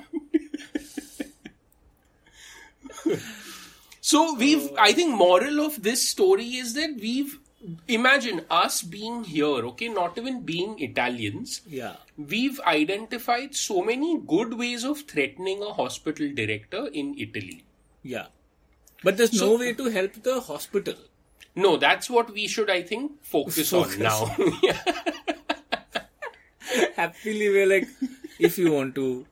So 4.11 4.33
we've, 4.35 4.69
I 4.77 4.91
think, 4.91 5.15
moral 5.15 5.61
of 5.65 5.81
this 5.83 6.09
story 6.09 6.47
is 6.61 6.73
that 6.73 6.95
we've, 6.99 7.39
imagine 7.87 8.41
us 8.49 8.81
being 8.81 9.23
here, 9.23 9.61
okay, 9.71 9.87
not 9.87 10.17
even 10.17 10.41
being 10.41 10.73
Italians, 10.87 11.61
Yeah. 11.65 11.95
we've 12.17 12.59
identified 12.71 13.55
so 13.55 13.81
many 13.81 14.09
good 14.33 14.57
ways 14.63 14.83
of 14.83 15.03
threatening 15.13 15.63
a 15.63 15.71
hospital 15.79 16.29
director 16.41 16.87
in 17.03 17.15
Italy. 17.17 17.63
Yeah. 18.03 18.27
But 19.01 19.15
there's 19.15 19.37
So- 19.39 19.51
no 19.53 19.59
way 19.63 19.73
to 19.81 19.89
help 19.97 20.21
the 20.29 20.41
hospital. 20.41 20.95
No, 21.55 21.77
that's 21.77 22.09
what 22.09 22.33
we 22.33 22.47
should, 22.47 22.69
I 22.69 22.81
think, 22.81 23.13
focus, 23.23 23.69
Focus. 23.69 23.95
on 23.95 24.01
now. 24.09 24.25
Happily, 26.95 27.49
we're 27.49 27.65
like, 27.75 27.87
if 28.39 28.57
you 28.57 28.71
want 28.73 28.93
to 28.95 29.25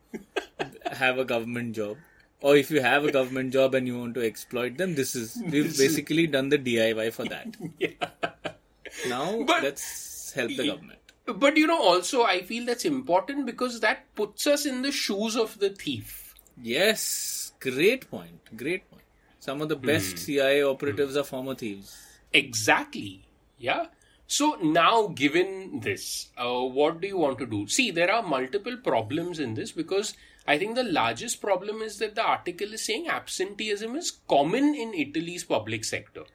have 1.03 1.17
a 1.17 1.25
government 1.25 1.75
job, 1.75 1.97
or 2.41 2.55
if 2.55 2.71
you 2.71 2.81
have 2.81 3.05
a 3.05 3.11
government 3.11 3.53
job 3.53 3.75
and 3.75 3.87
you 3.87 3.99
want 3.99 4.13
to 4.15 4.25
exploit 4.25 4.77
them, 4.77 4.95
this 4.95 5.15
is 5.15 5.41
we've 5.45 5.77
basically 5.77 6.27
done 6.27 6.49
the 6.49 6.57
DIY 6.57 7.11
for 7.13 7.25
that. 7.25 7.55
Now 9.07 9.43
But- 9.43 9.63
let's 9.63 10.31
help 10.33 10.49
the 10.55 10.67
government. 10.67 10.99
but 11.25 11.57
you 11.57 11.67
know, 11.67 11.81
also, 11.81 12.23
I 12.23 12.41
feel 12.41 12.65
that's 12.65 12.85
important 12.85 13.45
because 13.45 13.79
that 13.81 14.13
puts 14.15 14.47
us 14.47 14.65
in 14.65 14.81
the 14.81 14.91
shoes 14.91 15.35
of 15.35 15.59
the 15.59 15.69
thief. 15.69 16.33
Yes, 16.61 17.53
great 17.59 18.09
point. 18.09 18.55
Great 18.55 18.89
point. 18.89 19.03
Some 19.39 19.61
of 19.61 19.69
the 19.69 19.75
best 19.75 20.11
hmm. 20.11 20.17
CIA 20.17 20.63
operatives 20.63 21.15
are 21.15 21.23
former 21.23 21.55
thieves. 21.55 21.95
Exactly. 22.33 23.25
Yeah. 23.57 23.85
So 24.31 24.57
now, 24.61 25.07
given 25.07 25.79
this, 25.79 26.29
uh, 26.37 26.61
what 26.61 27.01
do 27.01 27.07
you 27.07 27.17
want 27.17 27.39
to 27.39 27.47
do? 27.47 27.67
See, 27.67 27.89
there 27.89 28.11
are 28.11 28.21
multiple 28.21 28.77
problems 28.77 29.39
in 29.39 29.55
this 29.55 29.71
because 29.71 30.13
I 30.47 30.59
think 30.59 30.75
the 30.75 30.83
largest 30.83 31.41
problem 31.41 31.81
is 31.81 31.97
that 31.97 32.13
the 32.13 32.21
article 32.21 32.71
is 32.73 32.85
saying 32.85 33.07
absenteeism 33.07 33.95
is 33.95 34.11
common 34.29 34.75
in 34.75 34.93
Italy's 34.93 35.43
public 35.43 35.83
sector. 35.83 36.25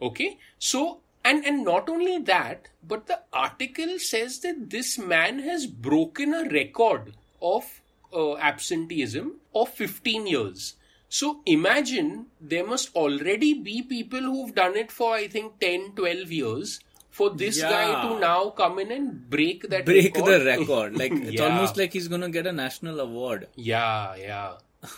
Okay. 0.00 0.38
So, 0.58 1.00
and, 1.26 1.44
and 1.44 1.62
not 1.62 1.90
only 1.90 2.16
that, 2.20 2.68
but 2.82 3.06
the 3.06 3.20
article 3.34 3.98
says 3.98 4.40
that 4.40 4.70
this 4.70 4.96
man 4.96 5.40
has 5.40 5.66
broken 5.66 6.32
a 6.32 6.48
record 6.48 7.12
of 7.42 7.82
uh, 8.14 8.38
absenteeism 8.38 9.34
of 9.54 9.68
15 9.68 10.26
years. 10.26 10.76
So 11.10 11.42
imagine 11.44 12.28
there 12.40 12.66
must 12.66 12.96
already 12.96 13.52
be 13.52 13.82
people 13.82 14.22
who've 14.22 14.54
done 14.54 14.74
it 14.74 14.90
for 14.90 15.14
I 15.14 15.28
think 15.28 15.60
10, 15.60 15.92
12 15.96 16.32
years 16.32 16.80
for 17.16 17.28
this 17.42 17.60
guy 17.62 17.84
to 18.02 18.18
now 18.20 18.50
come 18.60 18.78
in 18.84 18.90
and 18.96 19.12
break 19.34 19.68
that 19.74 19.84
Break 19.90 20.14
record. 20.16 20.30
the 20.32 20.44
record. 20.46 20.96
Like 21.02 21.12
it's 21.12 21.40
almost 21.48 21.76
like 21.82 21.92
he's 21.98 22.08
gonna 22.14 22.28
get 22.38 22.46
a 22.46 22.52
national 22.52 23.00
award. 23.08 23.48
Yeah, 23.56 24.16
yeah. 24.16 24.54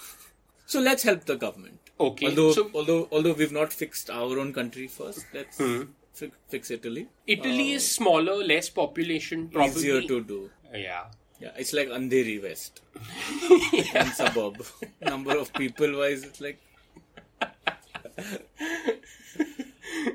So 0.72 0.80
let's 0.86 1.02
help 1.02 1.24
the 1.24 1.34
government. 1.42 1.78
Okay, 2.06 2.26
Although, 2.26 2.52
so- 2.52 2.70
although, 2.74 3.08
although 3.10 3.32
we've 3.32 3.52
not 3.52 3.72
fixed 3.72 4.10
our 4.10 4.38
own 4.38 4.52
country 4.52 4.86
first, 4.86 5.24
let's 5.36 5.56
fi- 5.58 6.32
fix 6.56 6.70
Italy. 6.70 7.06
Italy 7.26 7.72
is 7.76 7.86
smaller, 7.90 8.34
less 8.50 8.68
population, 8.68 9.48
probably. 9.48 9.72
Uh, 9.72 9.78
Easier 9.78 10.02
to 10.10 10.20
do. 10.32 10.50
Yeah. 10.74 11.04
Yeah, 11.40 11.52
it's 11.56 11.72
like 11.72 11.88
Andheri 11.88 12.36
West. 12.42 12.82
One 13.94 14.12
suburb. 14.20 14.62
Number 15.00 15.38
of 15.38 15.52
people 15.54 15.96
wise, 16.02 16.22
it's 16.24 16.40
like. 16.48 16.60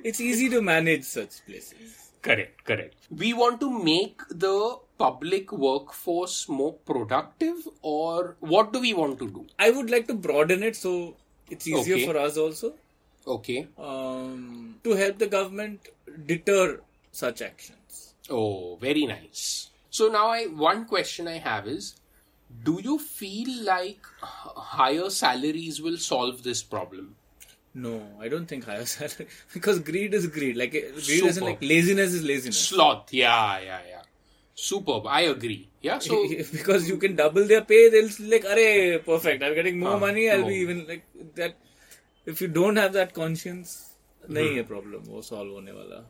It's 0.04 0.20
easy 0.22 0.50
to 0.50 0.62
manage 0.62 1.04
such 1.04 1.46
places. 1.46 2.12
Correct, 2.22 2.64
correct. 2.64 2.96
We 3.10 3.34
want 3.34 3.60
to 3.62 3.70
make 3.84 4.22
the 4.30 4.78
public 4.98 5.52
workforce 5.52 6.48
more 6.48 6.74
productive, 6.74 7.68
or 7.82 8.38
what 8.40 8.72
do 8.72 8.80
we 8.80 8.94
want 8.94 9.20
to 9.20 9.30
do? 9.30 9.46
I 9.60 9.72
would 9.72 9.90
like 9.90 10.08
to 10.08 10.14
broaden 10.14 10.64
it 10.64 10.76
so 10.76 11.18
it's 11.52 11.68
easier 11.68 11.96
Okay. 11.96 12.06
for 12.06 12.18
us 12.18 12.38
also 12.38 12.76
Okay. 13.28 13.68
um, 13.78 14.80
to 14.84 14.92
help 14.92 15.18
the 15.20 15.28
government 15.28 15.90
deter 16.26 16.82
such 17.12 17.42
actions. 17.42 18.16
Oh, 18.30 18.78
very 18.78 19.06
nice. 19.06 19.70
So 19.90 20.08
now 20.08 20.28
I 20.30 20.46
one 20.46 20.86
question 20.86 21.28
I 21.28 21.38
have 21.40 21.68
is 21.68 21.96
do 22.64 22.80
you 22.82 23.00
feel 23.00 23.64
like 23.64 24.00
higher 24.22 25.10
salaries 25.10 25.82
will 25.82 25.98
solve 25.98 26.44
this 26.44 26.64
problem? 26.64 27.16
No, 27.75 27.93
I 28.21 28.29
don't 28.29 28.47
think 28.47 28.65
higher 28.65 28.85
salary 28.87 29.27
because 29.53 29.79
greed 29.81 30.15
is 30.15 30.27
greed. 30.27 30.57
Like 30.57 30.75
eh, 30.75 30.81
greed 30.95 31.25
isn't 31.25 31.35
Super. 31.35 31.47
like 31.47 31.63
laziness 31.63 32.15
is 32.15 32.25
laziness. 32.25 32.61
Sloth, 32.69 33.13
yeah, 33.13 33.59
yeah, 33.61 33.81
yeah. 33.89 34.03
Superb. 34.55 35.07
I 35.07 35.21
agree. 35.33 35.69
Yeah, 35.83 35.99
so 36.01 36.17
because 36.53 36.89
you 36.89 36.97
can 36.97 37.15
double 37.15 37.45
their 37.47 37.61
pay, 37.63 37.89
they'll 37.91 38.09
be 38.17 38.31
like, 38.33 38.45
"Arey, 38.55 39.05
perfect! 39.05 39.43
I'm 39.49 39.55
getting 39.55 39.79
more 39.79 39.93
Ah, 39.97 39.99
money. 39.99 40.25
I'll 40.31 40.41
no. 40.41 40.49
be 40.49 40.57
even 40.57 40.81
like 40.89 41.05
that." 41.37 41.55
If 42.27 42.41
you 42.41 42.49
don't 42.49 42.77
have 42.85 42.93
that 43.01 43.15
conscience, 43.21 43.77
Hmm. 44.27 44.35
नहीं 44.39 44.57
है 44.57 44.67
problem 44.71 45.05
वो 45.13 45.23
solve 45.29 45.53
होने 45.59 45.73
वाला. 45.77 46.01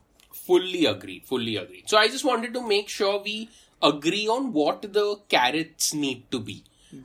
fully 0.47 0.85
agree, 0.93 1.19
fully 1.33 1.57
agree. 1.63 1.83
So 1.93 1.99
I 1.99 2.09
just 2.15 2.25
wanted 2.29 2.55
to 2.55 2.63
make 2.73 2.89
sure 2.95 3.13
we 3.29 3.37
agree 3.89 4.27
on 4.37 4.47
what 4.59 4.87
the 4.99 5.05
carrots 5.35 5.93
need 6.07 6.23
to 6.37 6.41
be. 6.49 6.57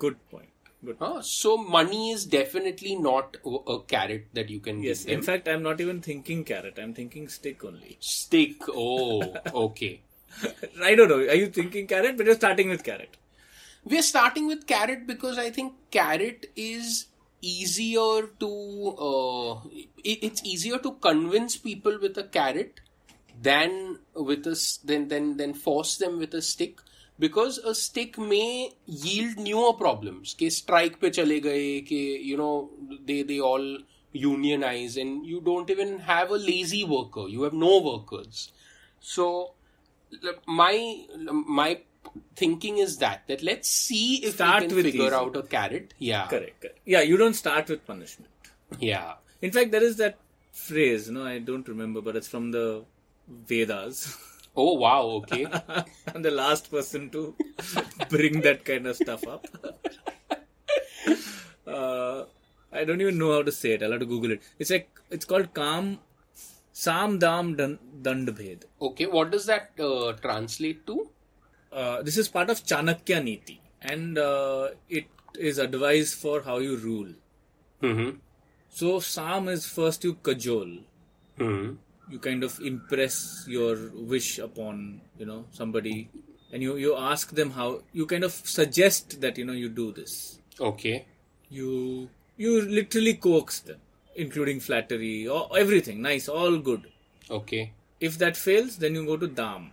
Good 0.06 0.18
point. 0.32 0.50
Good. 0.85 0.97
Huh? 1.01 1.23
So 1.23 1.57
money 1.57 2.13
is 2.13 2.25
definitely 2.25 2.95
not 2.95 3.37
a 3.45 3.79
carrot 3.81 4.27
that 4.35 4.49
you 4.49 4.61
can 4.61 4.83
Yes. 4.83 5.05
In 5.05 5.23
fact, 5.23 5.49
I'm 5.49 5.63
not 5.63 5.81
even 5.81 6.01
thinking 6.01 6.45
carrot. 6.45 6.79
I'm 6.81 6.95
thinking 6.95 7.29
stick 7.29 7.65
only. 7.65 7.97
Stick. 8.01 8.63
Oh, 8.69 9.35
okay. 9.55 10.03
I 10.83 10.95
don't 10.95 11.09
know. 11.09 11.19
Are 11.19 11.35
you 11.35 11.49
thinking 11.49 11.87
carrot? 11.87 12.17
But 12.17 12.27
you're 12.27 12.37
starting 12.37 12.69
with 12.69 12.85
carrot. 12.85 13.17
We're 13.85 14.03
starting 14.03 14.47
with 14.47 14.67
carrot 14.67 15.07
because 15.07 15.39
I 15.39 15.51
think 15.51 15.73
carrot 15.91 16.47
is 16.55 17.07
easier 17.41 18.27
to 18.41 18.97
uh, 18.99 19.61
it, 20.05 20.19
it's 20.23 20.45
easier 20.45 20.79
to 20.79 20.93
convince 20.95 21.57
people 21.57 21.99
with 22.01 22.19
a 22.19 22.25
carrot 22.25 22.81
than 23.41 23.99
with 24.15 24.47
a 24.47 24.79
than 24.85 25.09
than 25.09 25.37
than 25.37 25.55
force 25.55 25.97
them 25.97 26.19
with 26.19 26.35
a 26.35 26.43
stick 26.43 26.81
because 27.20 27.58
a 27.60 27.74
stick 27.76 28.18
may 28.18 28.72
yield 28.86 29.38
newer 29.48 29.72
problems 29.82 30.34
कि 30.40 30.50
strike 30.60 31.00
पे 31.02 31.10
चले 31.18 31.40
गए 31.48 31.66
कि 31.92 32.00
you 32.30 32.38
know 32.42 32.54
they 33.10 33.22
they 33.32 33.40
all 33.50 33.68
unionize 34.14 34.96
and 35.04 35.26
you 35.26 35.40
don't 35.50 35.70
even 35.76 35.98
have 36.10 36.32
a 36.32 36.38
lazy 36.50 36.84
worker 36.96 37.26
you 37.36 37.44
have 37.44 37.54
no 37.54 37.72
workers 37.90 38.42
so 39.14 39.28
l- 40.24 40.36
my 40.48 40.74
my 41.62 41.70
thinking 42.42 42.78
is 42.78 42.98
that 42.98 43.24
that 43.28 43.42
let's 43.44 43.70
see 43.70 44.06
if 44.24 44.36
Start 44.36 44.62
we 44.64 44.68
can 44.68 44.76
with 44.76 44.86
figure 44.86 45.06
easy. 45.08 45.16
out 45.22 45.36
a 45.36 45.44
carrot 45.56 45.94
yeah 45.98 46.28
Correct. 46.28 46.62
correct. 46.62 46.80
Yeah, 46.86 47.02
you 47.02 47.18
don't 47.18 47.34
start 47.44 47.70
with 47.70 47.86
punishment. 47.88 48.32
yeah 48.80 49.14
In 49.46 49.52
fact, 49.56 49.72
there 49.72 49.84
is 49.86 49.96
that 50.00 50.20
phrase. 50.58 51.08
No, 51.16 51.24
I 51.30 51.40
don't 51.48 51.68
remember, 51.72 52.02
but 52.04 52.16
it's 52.20 52.30
from 52.34 52.46
the 52.52 52.86
Vedas. 53.50 54.04
Oh 54.61 54.73
wow, 54.75 55.03
okay. 55.19 55.47
I'm 56.15 56.23
the 56.23 56.31
last 56.33 56.69
person 56.71 57.11
to 57.11 57.35
bring 58.09 58.41
that 58.43 58.65
kind 58.65 58.87
of 58.89 58.97
stuff 58.97 59.25
up. 59.27 59.47
uh, 61.67 62.25
I 62.73 62.85
don't 62.85 63.01
even 63.01 63.19
know 63.19 63.33
how 63.33 63.43
to 63.43 63.53
say 63.53 63.73
it. 63.73 63.83
I'll 63.83 63.93
have 63.93 64.01
to 64.01 64.07
Google 64.07 64.33
it. 64.33 64.43
It's 64.59 64.71
like 64.71 64.89
it's 65.11 65.25
called 65.25 65.55
Kam 65.55 65.99
Sam 66.73 67.19
Dam 67.19 67.55
Dan- 67.57 67.79
Dand 68.03 68.29
Bhed. 68.41 68.65
okay, 68.83 69.07
what 69.07 69.31
does 69.31 69.47
that 69.47 69.71
uh, 69.81 70.13
translate 70.27 70.87
to? 70.89 71.09
Uh, 71.73 72.03
this 72.03 72.17
is 72.17 72.29
part 72.29 72.51
of 72.51 72.65
Chanakya 72.65 73.23
Niti, 73.23 73.61
and 73.81 74.19
uh, 74.19 74.69
it 74.89 75.07
is 75.39 75.59
advice 75.59 76.15
for 76.15 76.43
how 76.43 76.59
you 76.59 76.77
rule. 76.77 77.13
Mm-hmm. 77.83 78.17
So 78.69 79.01
Sam 79.01 79.49
is 79.49 79.67
first 79.67 80.05
you 80.05 80.15
cajole. 80.15 80.79
hmm 81.39 81.71
You 82.11 82.19
kind 82.19 82.43
of 82.45 82.59
impress 82.61 83.45
your 83.47 83.91
wish 83.95 84.39
upon 84.39 85.01
you 85.19 85.27
know 85.27 85.45
somebody, 85.51 86.09
and 86.53 86.63
you 86.63 86.77
you 86.77 86.97
ask 86.97 87.35
them 87.35 87.51
how. 87.51 87.83
You 87.93 88.07
kind 88.07 88.25
of 88.25 88.33
suggest 88.33 89.21
that 89.21 89.37
you 89.39 89.45
know 89.45 89.53
you 89.65 89.69
do 89.69 89.93
this. 89.93 90.39
Okay. 90.61 90.97
you 91.57 92.09
you 92.45 92.51
literally 92.79 93.13
coax 93.25 93.61
them 93.67 93.79
including 94.23 94.59
flattery 94.65 95.27
or 95.37 95.39
everything 95.61 96.03
nice 96.07 96.27
all 96.41 96.57
good 96.67 96.83
Okay. 97.37 97.61
if 98.09 98.19
that 98.23 98.37
fails 98.41 98.75
then 98.83 98.95
you 98.99 99.05
go 99.11 99.17
to 99.23 99.29
dam 99.39 99.71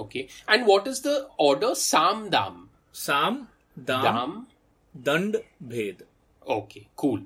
Okay. 0.00 0.28
And 0.46 0.66
what 0.70 0.86
is 0.90 1.00
the 1.06 1.14
order? 1.38 1.70
Sam 1.74 2.28
Dam. 2.34 2.58
sam 3.04 3.38
dam, 3.92 4.02
Dam. 4.08 4.34
dand 5.08 5.38
bhed 5.74 6.02
Okay. 6.58 6.82
Cool. 7.04 7.22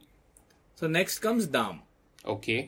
so 0.82 0.86
next 1.00 1.18
comes 1.26 1.48
dam 1.58 1.80
Okay. 2.36 2.60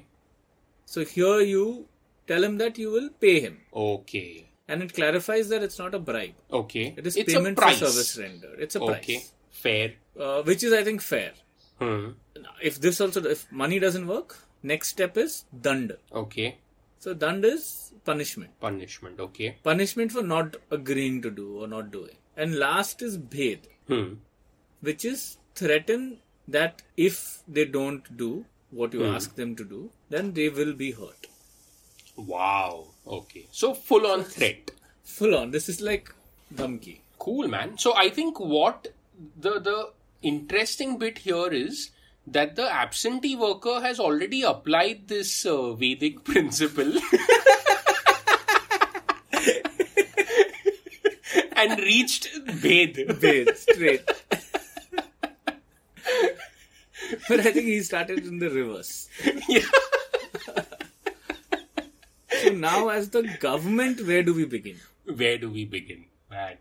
So 0.84 1.04
here 1.04 1.40
you 1.40 1.86
tell 2.26 2.42
him 2.44 2.58
that 2.58 2.78
you 2.78 2.90
will 2.90 3.08
pay 3.24 3.40
him 3.40 3.56
Okay. 3.74 4.48
and 4.68 4.82
it 4.82 4.92
clarifies 4.98 5.48
that 5.48 5.62
it's 5.62 5.78
not 5.78 5.94
a 5.94 5.98
bribe 5.98 6.34
Okay. 6.52 6.94
it 6.96 7.06
is 7.06 7.16
it's 7.16 7.32
payment 7.34 7.58
for 7.60 7.70
service 7.72 8.16
rendered 8.18 8.58
it's 8.66 8.76
a 8.76 8.80
price 8.80 8.98
Okay. 9.04 9.20
Fair. 9.64 9.92
uh, 10.18 10.42
which 10.42 10.62
is 10.68 10.72
i 10.72 10.82
think 10.90 11.00
fair 11.12 11.32
Hmm. 11.82 12.02
if 12.70 12.80
this 12.80 13.00
also 13.04 13.20
if 13.36 13.40
money 13.62 13.78
doesn't 13.84 14.06
work 14.06 14.36
next 14.72 14.88
step 14.96 15.16
is 15.22 15.32
dand 15.66 15.96
Okay. 16.22 16.48
so 16.98 17.14
dand 17.22 17.44
is 17.44 17.64
punishment 18.10 18.52
Punishment. 18.60 19.18
Okay. 19.28 19.48
punishment 19.62 20.12
for 20.12 20.22
not 20.22 20.56
agreeing 20.70 21.20
to 21.22 21.30
do 21.30 21.46
or 21.62 21.66
not 21.66 21.90
doing. 21.90 22.16
And 22.42 22.54
last 22.60 23.02
is 23.06 23.16
bhed, 23.32 23.66
Hmm. 23.88 24.06
which 24.88 25.04
is 25.10 25.20
threaten 25.60 26.00
that 26.56 26.82
if 27.08 27.18
they 27.56 27.64
don't 27.76 28.08
do 28.22 28.30
what 28.80 28.92
you 28.96 29.02
Hmm. 29.04 29.14
ask 29.18 29.34
them 29.40 29.54
to 29.60 29.64
do, 29.74 29.80
then 30.14 30.32
they 30.32 30.48
will 30.48 30.72
be 30.74 30.92
hurt. 30.92 31.26
Wow. 32.16 32.86
Okay. 33.04 33.46
So 33.50 33.74
full 33.74 34.06
on 34.06 34.22
threat. 34.22 34.70
Full 35.02 35.34
on. 35.34 35.50
This 35.50 35.68
is 35.68 35.80
like 35.80 36.14
dhamki. 36.54 36.98
Cool, 37.18 37.48
man. 37.48 37.76
So 37.78 37.96
I 37.96 38.10
think 38.10 38.38
what 38.38 38.92
the 39.36 39.58
the 39.58 39.90
interesting 40.22 40.98
bit 40.98 41.18
here 41.18 41.48
is 41.52 41.90
that 42.26 42.54
the 42.56 42.70
absentee 42.72 43.34
worker 43.36 43.80
has 43.80 43.98
already 44.00 44.42
applied 44.42 45.08
this 45.08 45.44
uh, 45.44 45.72
Vedic 45.72 46.22
principle 46.30 46.92
and 51.56 51.78
reached 51.80 52.30
Ved. 52.46 52.94
Bhed, 53.24 53.56
straight. 53.56 54.06
but 57.28 57.40
I 57.40 57.52
think 57.52 57.66
he 57.66 57.80
started 57.82 58.24
in 58.26 58.38
the 58.38 58.50
reverse. 58.50 59.08
Yeah. 59.48 59.66
So 62.53 62.53
now, 62.53 62.89
as 62.89 63.09
the 63.09 63.23
government, 63.39 64.01
where 64.05 64.23
do 64.23 64.33
we 64.33 64.45
begin? 64.45 64.77
Where 65.21 65.37
do 65.37 65.49
we 65.49 65.65
begin, 65.65 66.05
man? 66.29 66.57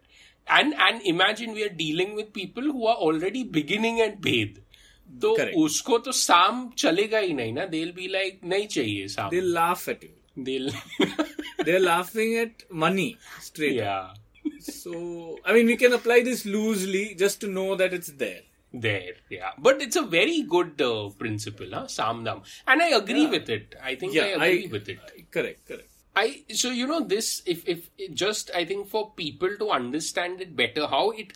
And 0.59 0.75
and 0.87 1.02
imagine 1.12 1.52
we 1.52 1.64
are 1.64 1.75
dealing 1.80 2.14
with 2.14 2.33
people 2.33 2.62
who 2.76 2.87
are 2.87 2.97
already 3.09 3.45
beginning 3.59 4.00
at 4.00 4.18
Ved. 4.28 4.62
तो 5.21 5.35
Correct. 5.37 5.57
उसको 5.57 5.99
तो 6.07 6.12
साम 6.12 6.57
चलेगा 6.78 7.18
ही 7.18 7.33
नहीं 7.35 7.52
ना 7.59 7.64
they'll 7.75 7.92
be 7.99 8.09
like 8.14 8.40
नहीं 8.45 8.66
चाहिए 8.75 9.07
साम 9.16 9.30
They 9.35 9.40
laugh 9.59 9.85
at 9.92 10.02
you. 10.02 10.11
they'll 10.49 10.71
They're 11.68 11.85
laughing 11.85 12.35
at 12.40 12.64
money 12.87 13.07
straight. 13.47 13.77
yeah 13.77 14.14
So, 14.66 15.38
I 15.44 15.53
mean, 15.55 15.66
we 15.66 15.77
can 15.81 15.92
apply 15.96 16.18
this 16.27 16.44
loosely 16.44 17.03
just 17.22 17.40
to 17.42 17.48
know 17.57 17.66
that 17.81 17.92
it's 17.98 18.12
there. 18.22 18.42
there 18.73 19.13
yeah 19.29 19.51
but 19.59 19.81
it's 19.81 19.95
a 19.95 20.01
very 20.01 20.41
good 20.41 20.81
uh, 20.81 21.09
principle 21.19 21.67
huh? 21.71 21.83
samdam 21.86 22.41
and 22.67 22.81
i 22.81 22.89
agree 22.89 23.23
Yeah. 23.23 23.29
with 23.38 23.49
it 23.49 23.75
i 23.81 23.95
think 23.95 24.13
Yeah, 24.13 24.23
i 24.23 24.47
agree 24.47 24.67
I- 24.67 24.71
with 24.71 24.89
it 24.89 24.99
Correct, 25.31 25.67
correct. 25.67 25.89
I 26.15 26.43
so 26.53 26.69
you 26.69 26.86
know 26.86 26.99
this 27.12 27.41
if 27.51 27.67
if 27.73 27.86
just 28.13 28.51
I 28.53 28.65
think 28.65 28.88
for 28.88 28.99
people 29.19 29.55
to 29.62 29.69
understand 29.77 30.41
it 30.45 30.51
better 30.55 30.86
how 30.91 31.09
it 31.21 31.31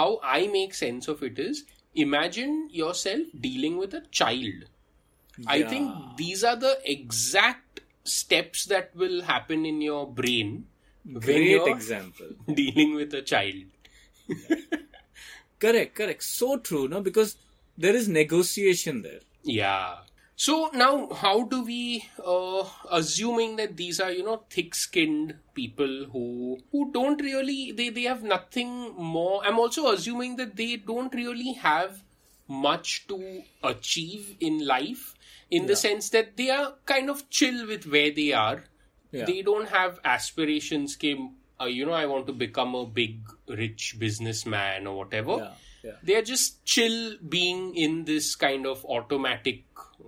how 0.00 0.20
I 0.22 0.46
make 0.52 0.74
sense 0.80 1.08
of 1.12 1.24
it 1.28 1.40
is 1.44 1.64
imagine 2.04 2.68
yourself 2.70 3.26
dealing 3.46 3.76
with 3.76 3.92
a 3.92 4.02
child. 4.20 4.68
I 5.48 5.62
think 5.72 6.16
these 6.16 6.44
are 6.44 6.54
the 6.54 6.78
exact 6.84 7.80
steps 8.04 8.66
that 8.66 8.94
will 8.94 9.22
happen 9.22 9.66
in 9.66 9.82
your 9.82 10.06
brain 10.22 10.66
when 11.04 11.20
Great 11.20 11.50
you're 11.50 11.68
example. 11.74 12.30
dealing 12.62 12.94
with 12.94 13.12
a 13.14 13.22
child. 13.22 13.64
Correct, 15.60 15.94
correct. 15.94 16.22
So 16.24 16.56
true, 16.56 16.88
no? 16.88 17.00
Because 17.00 17.36
there 17.76 17.94
is 17.94 18.08
negotiation 18.08 19.02
there. 19.02 19.20
Yeah. 19.42 19.98
So 20.36 20.70
now, 20.72 21.08
how 21.12 21.44
do 21.44 21.62
we, 21.64 22.08
uh, 22.24 22.64
assuming 22.90 23.56
that 23.56 23.76
these 23.76 24.00
are 24.00 24.10
you 24.10 24.24
know 24.24 24.42
thick-skinned 24.48 25.34
people 25.54 26.06
who 26.12 26.58
who 26.72 26.90
don't 26.92 27.20
really 27.20 27.72
they 27.72 27.90
they 27.90 28.04
have 28.04 28.22
nothing 28.22 28.94
more. 28.96 29.42
I'm 29.44 29.58
also 29.58 29.92
assuming 29.92 30.36
that 30.36 30.56
they 30.56 30.76
don't 30.76 31.14
really 31.14 31.52
have 31.52 32.02
much 32.48 33.06
to 33.08 33.42
achieve 33.62 34.36
in 34.40 34.66
life, 34.66 35.14
in 35.50 35.66
the 35.66 35.76
sense 35.76 36.08
that 36.08 36.36
they 36.38 36.48
are 36.50 36.74
kind 36.86 37.10
of 37.10 37.28
chill 37.28 37.66
with 37.66 37.86
where 37.86 38.10
they 38.10 38.32
are. 38.32 38.64
Yeah. 39.12 39.26
They 39.26 39.42
don't 39.42 39.68
have 39.68 40.00
aspirations. 40.04 40.96
Came, 40.96 41.36
uh, 41.60 41.64
you 41.66 41.86
know, 41.86 41.92
I 41.92 42.06
want 42.06 42.26
to 42.28 42.32
become 42.32 42.74
a 42.74 42.86
big 42.86 43.18
rich 43.48 43.96
businessman 43.98 44.86
or 44.86 44.96
whatever 44.96 45.36
Yeah, 45.38 45.52
yeah. 45.82 45.96
they 46.02 46.16
are 46.16 46.22
just 46.22 46.64
chill 46.64 47.16
being 47.28 47.74
in 47.76 48.04
this 48.04 48.34
kind 48.36 48.66
of 48.66 48.84
automatic 48.84 49.64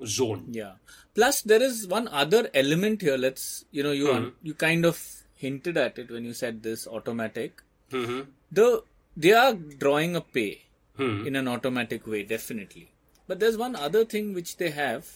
zone. 0.06 0.46
Yeah. 0.50 0.72
Plus, 1.14 1.42
there 1.42 1.62
is 1.62 1.86
one 1.86 2.08
other 2.08 2.48
element 2.54 3.02
here. 3.02 3.16
Let's, 3.18 3.64
you 3.70 3.82
know, 3.82 3.92
you 3.92 4.10
un- 4.12 4.32
you 4.42 4.54
kind 4.54 4.84
of 4.86 4.98
hinted 5.34 5.76
at 5.76 5.98
it 5.98 6.10
when 6.10 6.24
you 6.24 6.32
said 6.32 6.62
this 6.62 6.86
automatic. 6.86 7.62
hmm 7.90 8.20
The 8.50 8.82
they 9.16 9.32
are 9.34 9.52
drawing 9.54 10.16
a 10.16 10.20
pay 10.22 10.62
Hmm. 10.96 11.26
in 11.26 11.36
an 11.36 11.48
automatic 11.48 12.06
way, 12.06 12.22
definitely. 12.22 12.90
But 13.26 13.40
there's 13.40 13.56
one 13.56 13.74
other 13.76 14.04
thing 14.04 14.32
which 14.34 14.56
they 14.56 14.70
have, 14.70 15.06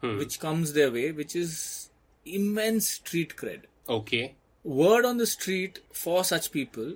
Hmm. 0.00 0.16
which 0.18 0.38
comes 0.40 0.72
their 0.74 0.90
way, 0.90 1.10
which 1.12 1.34
is 1.36 1.90
immense 2.24 2.88
street 2.88 3.34
cred. 3.36 3.62
Okay. 3.88 4.34
Word 4.64 5.04
on 5.04 5.16
the 5.16 5.26
street 5.26 5.80
for 5.92 6.24
such 6.24 6.52
people 6.52 6.94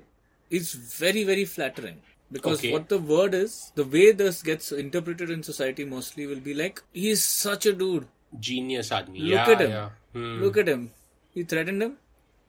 is 0.50 0.72
very, 0.72 1.24
very 1.24 1.44
flattering. 1.44 2.00
Because 2.30 2.58
Okay. 2.58 2.72
what 2.72 2.88
the 2.88 2.98
word 2.98 3.34
is, 3.34 3.72
the 3.76 3.84
way 3.84 4.10
this 4.12 4.42
gets 4.42 4.72
interpreted 4.72 5.30
in 5.30 5.42
society 5.42 5.84
mostly 5.84 6.26
will 6.26 6.40
be 6.40 6.54
like, 6.54 6.82
he 6.92 7.10
is 7.10 7.24
such 7.24 7.66
a 7.66 7.72
dude. 7.72 8.06
Genius 8.40 8.90
admi. 8.90 9.20
Look 9.20 9.28
yeah, 9.30 9.50
at 9.50 9.60
him. 9.60 9.70
Yeah. 9.70 9.90
Hmm. 10.12 10.42
Look 10.42 10.56
at 10.56 10.68
him. 10.68 10.90
He 11.34 11.44
threatened 11.44 11.82
him. 11.82 11.96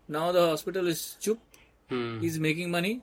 Now 0.07 0.31
the 0.31 0.47
hospital 0.47 0.87
is 0.87 1.15
chup. 1.19 1.37
Hmm. 1.89 2.19
He's 2.19 2.39
making 2.39 2.71
money. 2.71 3.01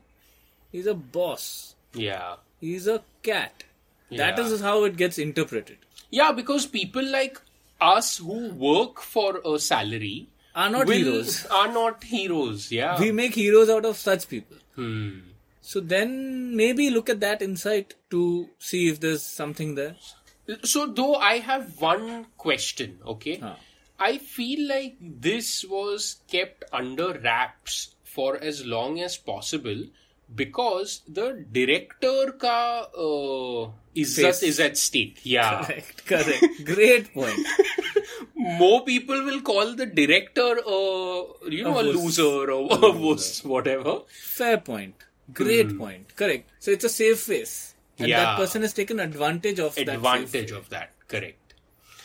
He's 0.72 0.86
a 0.86 0.94
boss. 0.94 1.76
Yeah. 1.94 2.36
He's 2.60 2.86
a 2.88 3.02
cat. 3.22 3.64
That 4.10 4.38
Yeah. 4.38 4.46
is 4.46 4.60
how 4.60 4.84
it 4.84 4.96
gets 4.96 5.18
interpreted. 5.18 5.78
Yeah, 6.10 6.32
because 6.32 6.66
people 6.66 7.04
like 7.04 7.40
us 7.80 8.18
who 8.18 8.50
work 8.52 9.00
for 9.00 9.40
a 9.44 9.58
salary 9.58 10.28
Are 10.54 10.70
not 10.70 10.86
will- 10.86 10.96
heroes. 10.96 11.46
Are 11.46 11.72
not 11.72 12.04
heroes. 12.04 12.70
Yeah. 12.70 12.98
We 13.00 13.12
make 13.12 13.34
heroes 13.34 13.68
out 13.68 13.84
of 13.84 13.96
such 13.96 14.28
people. 14.28 14.56
Hmm. 14.76 15.20
So 15.60 15.80
then 15.80 16.54
maybe 16.56 16.90
look 16.90 17.08
at 17.08 17.20
that 17.20 17.40
insight 17.40 17.94
to 18.10 18.50
see 18.58 18.88
if 18.88 19.00
there's 19.00 19.22
something 19.22 19.74
there. 19.74 19.96
So, 20.62 20.86
though 20.86 21.14
I 21.14 21.38
have 21.38 21.80
one 21.80 22.26
question, 22.36 22.98
okay? 23.06 23.36
Huh. 23.36 23.54
I 23.98 24.18
feel 24.18 24.68
like 24.68 24.96
this 25.00 25.64
was 25.64 26.16
kept 26.30 26.64
under 26.70 27.18
wraps 27.18 27.94
for 28.02 28.36
as 28.36 28.66
long 28.66 29.00
as 29.00 29.16
possible 29.16 29.84
because 30.34 31.02
the 31.08 31.44
director 31.52 32.32
ka 32.32 32.82
uh, 32.96 33.70
izzat 33.96 34.42
is 34.42 34.60
at 34.60 34.76
stake. 34.76 35.20
Yeah. 35.22 35.64
Correct, 35.64 36.06
correct. 36.06 36.64
Great 36.64 37.12
point. 37.14 37.38
More 38.36 38.84
people 38.84 39.22
will 39.24 39.40
call 39.40 39.74
the 39.74 39.86
director 39.86 40.58
uh, 40.66 41.48
you 41.48 41.62
know, 41.64 41.80
A 41.80 41.82
loser 41.82 42.50
or 42.50 42.68
a 42.70 42.90
wuss, 43.04 43.42
whatever. 43.44 44.00
Fair 44.08 44.58
point. 44.58 44.94
Great 45.32 45.78
point. 45.78 46.14
Correct. 46.16 46.50
So 46.60 46.70
it's 46.70 46.84
a 46.84 46.88
safe 46.88 47.20
face. 47.20 47.74
And 47.98 48.08
Yeah. 48.08 48.24
that 48.24 48.36
person 48.38 48.62
has 48.62 48.72
taken 48.74 48.98
advantage 49.00 49.58
of 49.60 49.74
that. 49.76 49.88
advantage 49.88 50.50
of 50.50 50.68
that 50.70 50.90
correct 51.06 51.54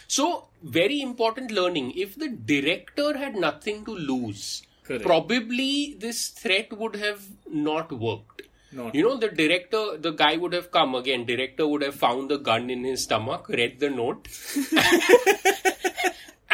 so 0.08 0.46
very 0.62 1.02
important 1.02 1.50
learning 1.50 1.92
if 1.96 2.16
the 2.16 2.28
director 2.52 3.18
had 3.18 3.36
nothing 3.36 3.84
to 3.86 3.96
lose 3.96 4.62
Correct. 4.90 5.06
probably 5.06 5.96
this 6.04 6.20
threat 6.44 6.72
would 6.82 6.96
have 7.06 7.24
not 7.70 7.92
worked. 8.04 8.44
Not 8.78 8.96
you 8.96 9.04
know, 9.04 9.18
the 9.24 9.30
director, 9.42 9.82
the 9.98 10.12
guy 10.22 10.36
would 10.42 10.54
have 10.54 10.70
come 10.72 10.94
again. 11.00 11.26
Director 11.30 11.68
would 11.68 11.82
have 11.88 11.96
found 12.04 12.30
the 12.34 12.38
gun 12.50 12.70
in 12.76 12.84
his 12.84 13.04
stomach, 13.04 13.48
read 13.50 13.80
the 13.84 13.90
note, 13.90 14.28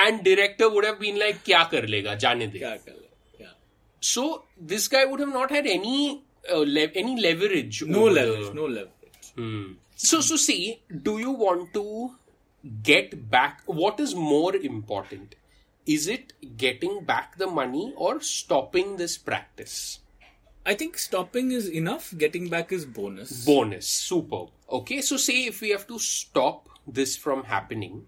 and 0.06 0.24
director 0.24 0.70
would 0.70 0.86
have 0.86 1.00
been 1.00 1.18
like, 1.20 1.44
"Kya 1.50 1.64
kar 1.74 1.82
lega, 1.96 2.16
jaane 2.26 2.46
de." 2.52 2.60
Kya 2.60 2.86
kar. 2.86 2.94
So 4.12 4.24
this 4.72 4.88
guy 4.88 5.04
would 5.06 5.20
have 5.20 5.34
not 5.36 5.50
had 5.58 5.66
any 5.66 6.24
uh, 6.54 6.60
le- 6.78 6.92
any 7.04 7.20
leverage. 7.22 7.82
No 7.84 8.04
leverage. 8.18 8.54
No 8.54 8.66
leverage. 8.66 9.32
Hmm. 9.38 9.64
So 9.96 10.22
so 10.22 10.36
see, 10.36 10.82
do 11.10 11.18
you 11.18 11.32
want 11.32 11.74
to 11.80 11.86
get 12.92 13.18
back? 13.32 13.62
What 13.66 14.00
is 14.00 14.14
more 14.14 14.56
important? 14.56 15.36
Is 15.86 16.08
it 16.08 16.34
getting 16.58 17.04
back 17.04 17.38
the 17.38 17.48
money 17.48 17.94
or 17.96 18.22
stopping 18.22 18.98
this 18.98 19.18
practice? 19.18 20.00
I 20.66 20.74
think 20.74 20.98
stopping 20.98 21.52
is 21.52 21.70
enough. 21.70 22.14
Getting 22.18 22.50
back 22.50 22.72
is 22.72 22.86
bonus. 22.86 23.46
bonus 23.46 23.88
superb 23.88 24.50
okay 24.70 25.02
so 25.02 25.18
say 25.18 25.46
if 25.46 25.62
we 25.62 25.70
have 25.70 25.86
to 25.88 26.00
stop 26.00 26.70
this 26.88 27.16
from 27.16 27.44
happening 27.44 28.06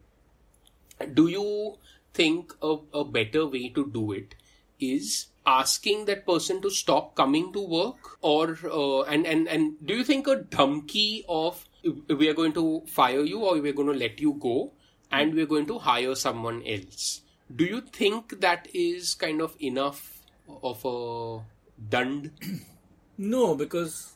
do 1.13 1.27
you 1.27 1.77
think 2.13 2.53
a, 2.61 2.77
a 2.93 3.03
better 3.03 3.45
way 3.45 3.69
to 3.69 3.85
do 3.91 4.11
it 4.11 4.33
is 4.79 5.27
asking 5.45 6.05
that 6.05 6.25
person 6.25 6.61
to 6.61 6.69
stop 6.69 7.15
coming 7.15 7.53
to 7.53 7.61
work 7.61 8.17
or 8.21 8.57
uh, 8.65 9.01
and 9.03 9.25
and 9.25 9.47
and 9.47 9.75
do 9.85 9.95
you 9.95 10.03
think 10.03 10.27
a 10.27 10.37
dhamki 10.37 11.23
of 11.29 11.63
we 12.09 12.27
are 12.27 12.33
going 12.33 12.53
to 12.53 12.81
fire 12.87 13.21
you 13.21 13.39
or 13.39 13.59
we're 13.61 13.73
going 13.73 13.87
to 13.87 13.99
let 13.99 14.19
you 14.19 14.33
go 14.39 14.71
and 15.11 15.33
we're 15.35 15.45
going 15.45 15.65
to 15.65 15.77
hire 15.77 16.15
someone 16.15 16.61
else 16.65 17.21
do 17.55 17.65
you 17.65 17.81
think 17.81 18.39
that 18.41 18.67
is 18.73 19.13
kind 19.15 19.41
of 19.41 19.55
enough 19.59 20.21
of 20.63 20.83
a 20.85 21.39
dand 21.89 22.31
No, 23.17 23.55
because 23.55 24.13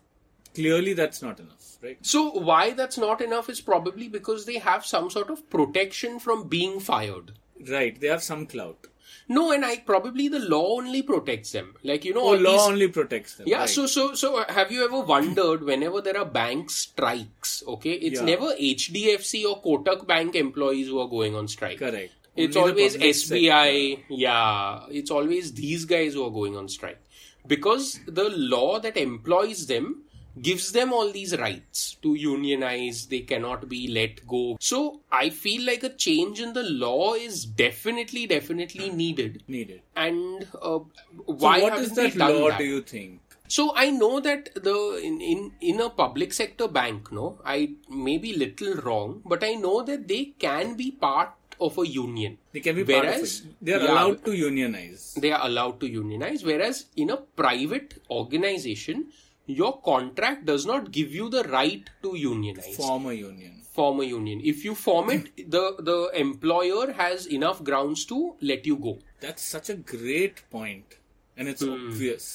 clearly 0.54 0.94
that's 0.94 1.22
not 1.24 1.40
enough, 1.40 1.78
right? 1.82 1.98
So 2.02 2.32
why 2.32 2.72
that's 2.72 2.98
not 2.98 3.20
enough 3.22 3.50
is 3.50 3.60
probably 3.62 4.08
because 4.08 4.46
they 4.46 4.60
have 4.60 4.86
some 4.86 5.10
sort 5.10 5.30
of 5.32 5.50
protection 5.50 6.20
from 6.20 6.48
being 6.48 6.80
fired. 6.80 7.32
Right. 7.70 8.00
They 8.00 8.08
have 8.08 8.22
some 8.22 8.46
clout. 8.46 8.86
No, 9.28 9.52
and 9.52 9.66
I 9.66 9.78
probably 9.78 10.28
the 10.28 10.40
law 10.40 10.78
only 10.78 11.02
protects 11.02 11.52
them. 11.52 11.74
Like 11.84 12.06
you 12.06 12.14
know, 12.14 12.22
Oh, 12.22 12.34
law 12.36 12.52
these- 12.52 12.68
only 12.74 12.88
protects 12.90 13.36
them. 13.36 13.48
yeah. 13.48 13.60
right. 13.62 13.70
So 13.70 13.86
so 13.88 14.14
so 14.14 14.38
uh, 14.38 14.52
have 14.54 14.72
you 14.72 14.86
ever 14.86 15.00
wondered 15.00 15.64
whenever 15.64 16.00
there 16.02 16.18
are 16.18 16.26
bank 16.26 16.70
strikes? 16.70 17.64
Okay, 17.68 17.94
it's 17.94 18.20
Yeah. 18.20 18.26
never 18.26 18.54
HDFC 18.56 19.46
or 19.46 19.62
Kotak 19.64 20.06
Bank 20.06 20.36
employees 20.36 20.88
who 20.88 21.00
are 21.00 21.08
going 21.10 21.36
on 21.36 21.48
strike. 21.48 21.80
correct. 21.80 22.14
It's 22.36 22.56
always 22.56 22.96
SBI. 22.96 24.04
Yeah, 24.10 24.86
it's 24.90 25.12
always 25.12 25.54
these 25.54 25.86
guys 25.86 26.14
who 26.14 26.26
are 26.26 26.32
going 26.32 26.56
on 26.56 26.70
strike 26.70 27.02
because 27.48 28.00
the 28.08 28.30
law 28.30 28.80
that 28.80 28.98
employs 28.98 29.68
them 29.68 30.04
gives 30.42 30.72
them 30.72 30.94
all 30.94 31.12
these 31.12 31.38
rights 31.38 31.96
to 32.02 32.16
unionize. 32.16 33.08
They 33.08 33.22
cannot 33.22 33.68
be 33.68 33.88
let 33.88 34.26
go. 34.28 34.58
So 34.62 35.02
I 35.12 35.30
feel 35.30 35.66
like 35.66 35.84
a 35.84 35.90
change 35.90 36.40
in 36.40 36.54
the 36.54 36.64
law 36.64 37.16
is 37.16 37.46
definitely, 37.46 38.28
definitely 38.28 38.90
needed. 38.90 39.44
needed. 39.48 39.82
And 39.96 40.48
uh, 40.62 40.80
why 41.26 41.62
what 41.62 41.74
haven't 41.74 41.86
is 41.86 41.96
that 41.96 42.16
law? 42.16 42.50
that? 42.50 42.60
Do 42.60 42.64
you 42.64 42.82
think? 42.82 43.20
So 43.48 43.74
I 43.76 43.90
know 43.90 44.22
that 44.22 44.56
the 44.56 45.02
in, 45.04 45.20
in 45.20 45.52
in 45.60 45.82
a 45.82 45.90
public 45.90 46.32
sector 46.32 46.70
bank, 46.70 47.12
no, 47.12 47.40
I 47.44 47.74
may 47.90 48.18
be 48.18 48.34
little 48.34 48.76
wrong, 48.76 49.22
but 49.26 49.44
I 49.44 49.56
know 49.56 49.82
that 49.84 50.08
they 50.08 50.34
can 50.40 50.76
be 50.76 50.92
part 50.92 51.32
of 51.68 51.78
a 51.78 51.88
union. 51.88 52.38
They 52.52 52.60
can 52.68 52.76
be 52.76 52.84
Whereas- 52.84 53.42
part 53.42 53.46
of 53.46 53.52
it. 53.52 53.66
They 53.66 53.74
are 53.78 53.84
yeah. 53.84 53.92
allowed 53.94 54.26
to 54.26 54.34
unionize. 54.34 55.04
They 55.26 55.32
are 55.32 55.42
allowed 55.48 55.80
to 55.82 55.88
unionize, 55.96 56.44
whereas 56.44 56.86
in 56.96 57.10
a 57.12 57.18
private 57.42 57.94
organization, 58.10 59.06
your 59.46 59.82
contract 59.82 60.46
does 60.46 60.66
not 60.66 60.92
give 60.92 61.14
you 61.14 61.30
the 61.30 61.44
right 61.44 61.90
to 62.04 62.16
unionize. 62.18 62.76
Form 62.76 63.06
a 63.08 63.14
union. 63.14 63.62
Form 63.74 64.00
a 64.02 64.04
union. 64.04 64.42
If 64.44 64.64
you 64.66 64.76
form 64.76 65.10
it, 65.18 65.30
the 65.56 65.64
the 65.92 66.00
employer 66.24 66.92
has 66.94 67.28
enough 67.28 67.64
grounds 67.70 68.06
to 68.14 68.36
let 68.42 68.66
you 68.72 68.76
go. 68.88 68.98
That's 69.20 69.44
such 69.58 69.70
a 69.70 69.76
great 69.96 70.44
point. 70.58 70.98
and 71.42 71.50
it's 71.50 71.64
Hmm. 71.66 71.76
obvious. 71.90 72.26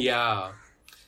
Yeah. 0.00 0.52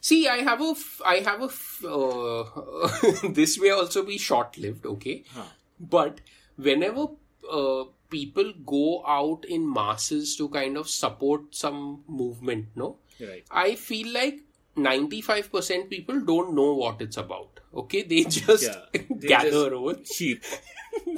See, 0.07 0.17
I 0.31 0.39
have 0.47 0.61
a, 0.65 0.73
f- 0.79 1.01
I 1.13 1.15
have 1.27 1.43
a, 1.45 1.51
f- 1.53 1.85
uh, 1.99 3.29
this 3.39 3.55
may 3.63 3.71
also 3.77 4.03
be 4.09 4.19
short 4.25 4.59
lived, 4.65 4.85
okay? 4.95 5.15
Huh. 5.37 5.47
But 5.95 6.21
whenever 6.69 7.07
uh, 7.51 7.85
people 8.11 8.53
go 8.65 9.05
out 9.07 9.45
in 9.47 9.71
masses 9.73 10.37
to 10.37 10.49
kind 10.49 10.77
of 10.77 10.89
support 10.89 11.55
some 11.55 12.03
movement, 12.07 12.67
no? 12.75 12.97
Right. 13.21 13.45
I 13.51 13.75
feel 13.75 14.13
like 14.13 14.41
95% 14.77 15.89
people 15.91 16.21
don't 16.21 16.55
know 16.55 16.75
what 16.75 17.01
it's 17.01 17.17
about, 17.17 17.61
okay? 17.75 18.03
They 18.03 18.25
just 18.41 18.65
Yeah. 18.65 19.03
Gather 19.21 19.75
over. 19.75 19.95
Cheap. 20.05 20.43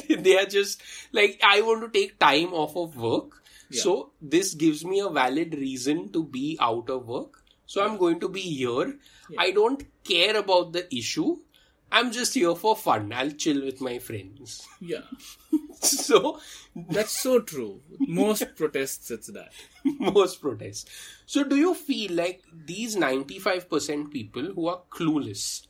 they 0.09 0.39
are 0.39 0.47
just 0.47 0.83
like, 1.13 1.41
I 1.45 1.61
want 1.63 1.83
to 1.93 1.99
take 2.01 2.19
time 2.19 2.53
off 2.53 2.77
of 2.77 2.97
work. 2.97 3.43
Yeah. 3.71 3.83
So 3.83 4.13
this 4.21 4.55
gives 4.55 4.85
me 4.85 5.01
a 5.01 5.09
valid 5.11 5.55
reason 5.55 6.11
to 6.13 6.25
be 6.25 6.57
out 6.61 6.89
of 6.89 7.07
work. 7.07 7.43
So 7.67 7.85
I'm 7.85 7.99
going 7.99 8.19
to 8.21 8.29
be 8.31 8.41
here. 8.41 8.97
I 9.37 9.51
don't 9.51 9.83
care 10.03 10.37
about 10.37 10.73
the 10.73 10.93
issue. 10.95 11.37
I'm 11.91 12.13
just 12.13 12.35
here 12.35 12.55
for 12.55 12.77
fun. 12.77 13.13
I'll 13.13 13.31
chill 13.31 13.65
with 13.65 13.81
my 13.81 13.99
friends. 13.99 14.67
Yeah. 14.81 15.03
so 15.81 16.39
That's 16.75 17.19
so 17.21 17.41
true. 17.41 17.81
Most 17.99 18.57
protests, 18.57 19.11
it's 19.11 19.29
that. 19.29 19.53
most 19.85 20.41
protests. 20.41 20.87
So 21.27 21.45
do 21.45 21.57
you 21.57 21.75
feel 21.75 22.13
like 22.13 22.43
these 22.53 22.97
95% 22.97 24.11
people 24.11 24.43
who 24.55 24.69
are 24.69 24.83
clueless, 24.91 25.67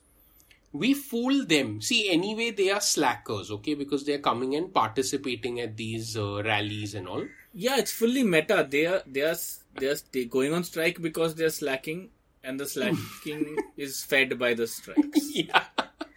we 0.72 0.94
fool 0.94 1.44
them. 1.46 1.80
See, 1.80 2.10
anyway, 2.10 2.50
they 2.50 2.70
are 2.70 2.80
slackers, 2.80 3.50
okay, 3.50 3.74
because 3.74 4.04
they're 4.04 4.18
coming 4.18 4.54
and 4.54 4.72
participating 4.72 5.60
at 5.60 5.76
these 5.76 6.16
uh, 6.16 6.42
rallies 6.42 6.94
and 6.94 7.08
all. 7.08 7.24
Yeah, 7.54 7.78
it's 7.78 7.92
fully 7.92 8.22
meta. 8.22 8.66
They 8.68 8.86
are 8.86 9.02
they 9.06 9.22
are 9.22 9.36
they 9.80 9.88
are 9.88 10.24
going 10.26 10.52
on 10.52 10.64
strike 10.64 11.00
because 11.00 11.34
they 11.34 11.44
are 11.44 11.50
slacking, 11.50 12.10
and 12.44 12.60
the 12.60 12.66
slacking 12.66 13.56
is 13.76 14.04
fed 14.04 14.38
by 14.38 14.54
the 14.54 14.66
strikes. 14.66 15.34
Yeah. 15.34 15.64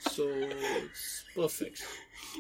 So 0.09 0.27
it's 0.27 1.23
perfect. 1.35 1.83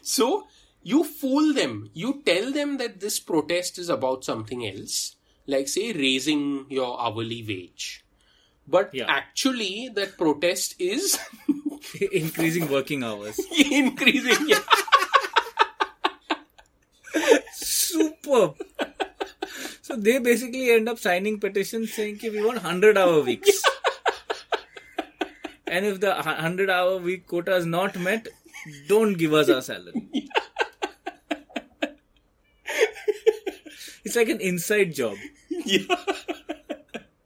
So 0.03 0.47
you 0.83 1.03
fool 1.03 1.53
them. 1.53 1.89
You 1.93 2.21
tell 2.25 2.51
them 2.51 2.77
that 2.77 2.99
this 2.99 3.19
protest 3.19 3.77
is 3.77 3.89
about 3.89 4.23
something 4.25 4.65
else, 4.67 5.15
like 5.47 5.67
say 5.67 5.93
raising 5.93 6.65
your 6.69 6.99
hourly 7.01 7.43
wage. 7.47 8.03
But 8.67 8.93
Yeah. 8.93 9.05
actually, 9.09 9.89
that 9.95 10.17
protest 10.17 10.75
is 10.79 11.19
Increasing 12.11 12.69
working 12.69 13.03
hours. 13.03 13.39
increasing. 13.57 14.47
Yeah. 14.47 14.59
Superb. 17.53 18.55
So 19.81 19.95
they 19.95 20.19
basically 20.19 20.71
end 20.71 20.87
up 20.87 20.99
signing 20.99 21.39
petitions 21.39 21.93
saying 21.93 22.19
that 22.21 22.31
we 22.31 22.43
want 22.43 22.63
100 22.63 22.97
hour 22.97 23.21
weeks. 23.21 23.61
And 25.77 25.85
if 25.89 25.99
the 26.05 26.09
100 26.13 26.69
hour 26.69 26.97
week 27.09 27.25
quota 27.33 27.55
is 27.55 27.65
not 27.65 27.97
met, 28.07 28.27
don't 28.93 29.17
give 29.25 29.33
us 29.41 29.49
our 29.49 29.61
salary. 29.61 30.29
it's 34.05 34.15
like 34.15 34.29
an 34.29 34.41
inside 34.41 34.93
job. 34.93 35.17
yeah. 35.49 35.83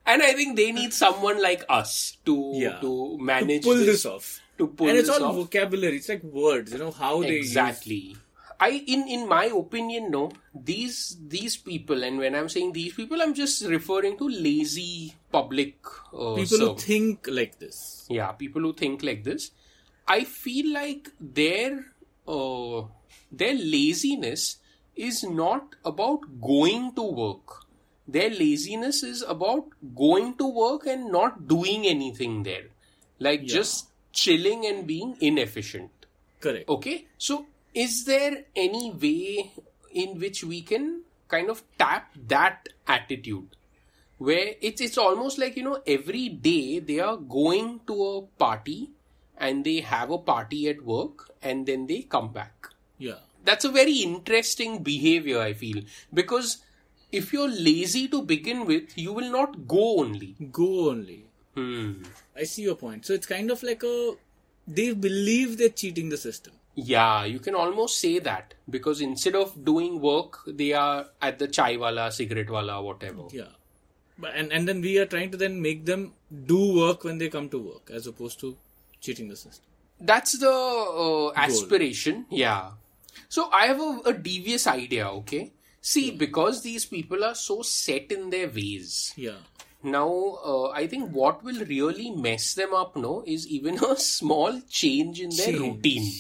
And 0.08 0.22
I 0.22 0.34
think 0.34 0.56
they 0.56 0.72
need 0.72 0.94
someone 0.94 1.42
like 1.42 1.64
us 1.68 2.18
to 2.26 2.52
Yeah. 2.56 2.80
to 2.82 3.18
manage 3.20 3.64
Pull 3.64 3.76
this, 3.82 3.88
this 3.88 4.06
off. 4.06 4.28
to 4.60 4.68
pull 4.68 4.88
and 4.90 4.98
it's 4.98 5.10
all 5.10 5.24
off. 5.32 5.36
vocabulary. 5.36 5.98
It's 5.98 6.10
like 6.10 6.24
words, 6.24 6.72
you 6.74 6.78
know, 6.78 6.92
how 6.92 7.22
they 7.22 7.38
use 7.38 7.48
exactly 7.48 8.16
i 8.58 8.70
in 8.88 9.02
in 9.14 9.28
my 9.28 9.46
opinion 9.52 10.06
no 10.10 10.32
these 10.68 11.18
these 11.32 11.58
people 11.58 12.06
and 12.10 12.18
when 12.24 12.34
i'm 12.42 12.48
saying 12.48 12.70
these 12.72 12.94
people 12.94 13.22
i'm 13.22 13.34
just 13.34 13.66
referring 13.72 14.14
to 14.22 14.30
lazy 14.30 15.14
public 15.38 15.76
uh, 16.14 16.36
people 16.36 16.60
who 16.66 16.76
think 16.88 17.28
like 17.40 17.60
this. 17.64 17.78
yeah 18.18 18.32
people 18.44 18.62
who 18.68 18.74
think 18.74 19.04
like 19.10 19.24
this. 19.30 19.52
I 20.08 20.24
feel 20.24 20.68
like 20.74 21.10
their 21.20 21.72
uh, 22.28 22.84
their 23.32 23.56
laziness 23.56 24.58
is 24.96 25.24
not 25.24 25.76
about 25.84 26.20
going 26.42 26.94
to 26.96 27.04
work. 27.22 27.56
Their 28.08 28.30
laziness 28.30 29.02
is 29.04 29.24
about 29.36 29.66
going 29.96 30.36
to 30.38 30.48
work 30.48 30.86
and 30.86 31.12
not 31.12 31.48
doing 31.48 31.88
anything 31.88 32.44
there. 32.44 32.68
Like 33.20 33.46
just 33.46 33.90
chilling 34.12 34.66
and 34.66 34.86
being 34.86 35.16
inefficient. 35.20 35.92
Correct. 36.40 36.70
Okay, 36.70 37.08
so 37.18 37.46
is 37.74 38.06
there 38.06 38.46
any 38.56 38.92
way 38.92 39.52
in 39.92 40.20
which 40.20 40.44
we 40.44 40.62
can 40.62 41.02
kind 41.28 41.50
of 41.50 41.64
tap 41.80 42.12
that 42.28 42.70
attitude 42.88 43.56
where 44.18 44.54
it's 44.62 44.82
it's 44.82 44.98
almost 44.98 45.38
like 45.38 45.56
you 45.58 45.64
know 45.64 45.82
every 45.86 46.30
day 46.30 46.80
they 46.80 47.00
are 47.00 47.18
going 47.18 47.80
to 47.88 47.96
a 48.06 48.22
party 48.44 48.92
and 49.38 49.64
they 49.66 49.80
have 49.82 50.10
a 50.12 50.18
party 50.18 50.68
at 50.70 50.82
work 50.84 51.32
and 51.42 51.66
then 51.66 51.88
they 51.88 52.02
come 52.04 52.32
back 52.32 52.70
Yeah. 52.98 53.20
that's 53.44 53.66
a 53.66 53.72
very 53.72 53.98
interesting 54.04 54.82
behavior 54.84 55.40
i 55.40 55.54
feel 55.54 55.82
because 56.14 56.58
if 57.12 57.32
you're 57.32 57.48
lazy 57.50 58.08
to 58.10 58.22
begin 58.24 58.66
with, 58.66 58.98
you 58.98 59.14
will 59.14 59.32
not 59.32 59.68
go 59.68 60.00
only. 60.00 60.36
Go 60.52 60.90
only. 60.90 61.26
Hmm. 61.54 62.04
I 62.36 62.44
see 62.44 62.64
your 62.64 62.76
point. 62.76 63.06
So 63.06 63.14
it's 63.14 63.28
kind 63.28 63.52
of 63.52 63.64
like 63.64 63.84
a 63.84 64.16
they 64.68 64.92
believe 64.94 65.58
they're 65.58 65.70
cheating 65.70 66.10
the 66.10 66.18
system. 66.18 66.54
Yeah, 66.74 67.24
you 67.24 67.40
can 67.40 67.56
almost 67.56 68.00
say 68.02 68.20
that 68.20 68.56
because 68.70 69.00
instead 69.00 69.36
of 69.36 69.64
doing 69.64 70.02
work, 70.02 70.40
they 70.46 70.74
are 70.74 71.06
at 71.22 71.40
the 71.40 71.48
chai 71.48 71.78
wala, 71.78 72.12
cigarette 72.12 72.50
wala, 72.50 72.82
whatever. 72.82 73.24
Yeah. 73.32 73.54
But 74.18 74.34
and, 74.36 74.52
and 74.52 74.68
then 74.68 74.82
we 74.82 74.98
are 75.00 75.06
trying 75.06 75.32
to 75.32 75.38
then 75.38 75.62
make 75.62 75.86
them 75.86 76.14
do 76.46 76.74
work 76.76 77.04
when 77.04 77.18
they 77.18 77.30
come 77.30 77.50
to 77.50 77.60
work 77.60 77.90
as 77.94 78.08
opposed 78.08 78.40
to 78.42 78.56
cheating 79.02 79.28
the 79.28 79.36
system. 79.36 79.66
That's 80.00 80.38
the 80.40 80.52
uh, 80.52 81.32
aspiration. 81.36 82.26
Yeah. 82.30 82.72
So 83.30 83.50
I 83.52 83.68
have 83.68 83.80
a, 83.80 84.02
a 84.06 84.14
devious 84.14 84.68
idea, 84.68 85.08
okay? 85.10 85.52
See, 85.82 86.12
because 86.12 86.62
these 86.64 86.86
people 86.86 87.24
are 87.24 87.36
so 87.36 87.62
set 87.62 88.12
in 88.12 88.30
their 88.30 88.48
ways. 88.48 89.14
Yeah. 89.16 89.38
Now, 89.84 90.10
uh, 90.44 90.70
I 90.70 90.88
think 90.88 91.12
what 91.12 91.44
will 91.44 91.64
really 91.66 92.10
mess 92.12 92.54
them 92.56 92.74
up, 92.74 92.96
no, 92.96 93.24
is 93.28 93.48
even 93.48 93.78
a 93.84 93.96
small 93.98 94.62
change 94.70 95.22
in 95.22 95.30
their 95.30 95.48
Change. 95.54 95.60
routine, 95.60 96.12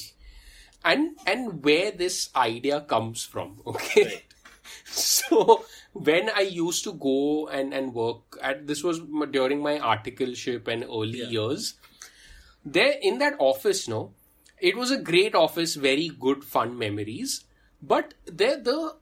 and 0.83 1.17
and 1.25 1.63
where 1.63 1.91
this 1.91 2.29
idea 2.35 2.81
comes 2.81 3.23
from. 3.23 3.57
Okay, 3.65 4.03
Right. 4.05 4.23
so 4.85 5.65
when 5.95 6.29
I 6.29 6.41
used 6.41 6.83
to 6.83 6.91
go 6.93 7.47
and 7.47 7.73
and 7.73 7.93
work 7.93 8.37
at 8.41 8.67
this 8.67 8.83
was 8.83 8.99
during 9.31 9.61
my 9.61 9.79
articleship 9.79 10.67
and 10.67 10.83
early 10.83 11.19
Yeah. 11.21 11.29
years. 11.35 11.75
There 12.65 12.95
in 13.01 13.19
that 13.19 13.35
office, 13.39 13.87
no, 13.87 14.13
it 14.59 14.75
was 14.75 14.91
a 14.91 15.01
great 15.09 15.35
office, 15.35 15.75
very 15.75 16.09
good 16.27 16.43
fun 16.43 16.77
memories. 16.77 17.45
But 17.81 18.13
there 18.25 18.57
the 18.61 18.95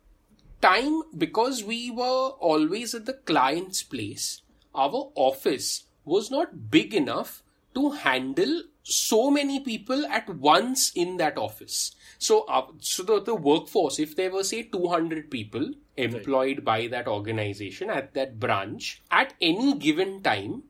time 0.61 1.01
because 1.17 1.63
we 1.63 1.79
were 1.91 2.29
always 2.51 2.93
at 2.93 3.05
the 3.05 3.13
client's 3.31 3.81
place, 3.83 4.41
our 4.75 5.11
office 5.15 5.85
was 6.05 6.29
not 6.29 6.69
big 6.69 6.93
enough 6.93 7.41
to 7.75 7.91
handle 7.91 8.63
so 8.83 9.31
many 9.31 9.59
people 9.59 10.05
at 10.05 10.29
once 10.29 10.91
in 10.95 11.17
that 11.17 11.37
office. 11.37 11.95
So, 12.23 12.43
uh, 12.43 12.67
so 12.79 13.03
the, 13.03 13.21
the 13.21 13.35
workforce, 13.35 13.99
if 13.99 14.15
there 14.15 14.31
were 14.31 14.45
say 14.45 14.63
200 14.63 15.29
people 15.29 15.71
employed 15.97 16.63
by 16.63 16.87
that 16.87 17.05
organization 17.05 17.89
at 17.89 18.13
that 18.13 18.39
branch, 18.39 19.01
at 19.11 19.33
any 19.41 19.77
given 19.77 20.23
time, 20.23 20.63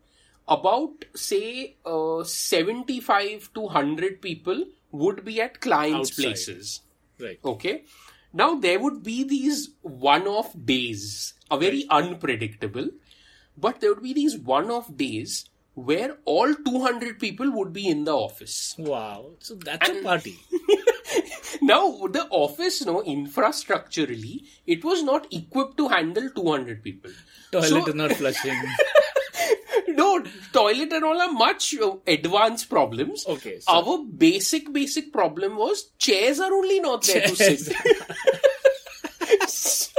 about 0.48 1.06
say 1.16 1.76
uh, 1.86 2.24
75 2.24 3.54
to 3.54 3.62
100 3.62 4.20
people 4.20 4.66
would 4.92 5.24
be 5.24 5.40
at 5.42 5.62
clients' 5.62 6.10
Outside. 6.10 6.24
places. 6.24 6.82
Right. 7.20 7.40
Okay. 7.46 7.84
Now 8.34 8.56
there 8.56 8.80
would 8.80 9.04
be 9.04 9.24
these 9.24 9.70
one 9.82 10.28
off 10.28 10.56
days, 10.66 11.36
a 11.52 11.58
very 11.60 11.86
unpredictable, 11.88 12.90
but 13.56 13.80
there 13.80 13.94
would 13.94 14.02
be 14.02 14.14
these 14.14 14.40
one 14.40 14.72
off 14.72 14.96
days 14.98 15.46
where 15.76 16.18
all 16.26 16.52
200 16.54 17.20
people 17.20 17.52
would 17.52 17.74
be 17.74 17.88
in 17.88 18.06
the 18.06 18.16
office. 18.16 18.74
Wow. 18.80 19.34
So 19.38 19.54
that's 19.54 19.88
a 19.88 20.02
party. 20.02 20.40
Now, 21.62 22.08
the 22.08 22.28
office, 22.30 22.86
no, 22.86 23.02
infrastructurally, 23.04 24.46
it 24.66 24.84
was 24.84 25.04
not 25.04 25.28
equipped 25.32 25.78
to 25.78 25.88
handle 25.90 26.30
200 26.36 26.84
people. 26.84 27.12
Toilet 27.52 27.68
So- 27.70 27.88
is 27.88 27.96
not 27.96 28.12
flushing. 28.14 28.60
No, 29.88 30.24
toilet 30.54 30.92
and 30.94 31.04
all 31.04 31.22
are 31.22 31.32
much 31.32 31.76
uh, 31.78 31.96
advanced 32.08 32.68
problems. 32.70 33.26
Okay, 33.28 33.60
so- 33.60 33.72
Our 33.72 34.04
basic, 34.04 34.72
basic 34.74 35.12
problem 35.14 35.56
was 35.58 35.92
chairs 36.00 36.40
are 36.40 36.52
only 36.52 36.80
not 36.80 37.04
there 37.04 37.28
to 37.28 37.36
sit. 37.36 37.60
so, 39.48 39.92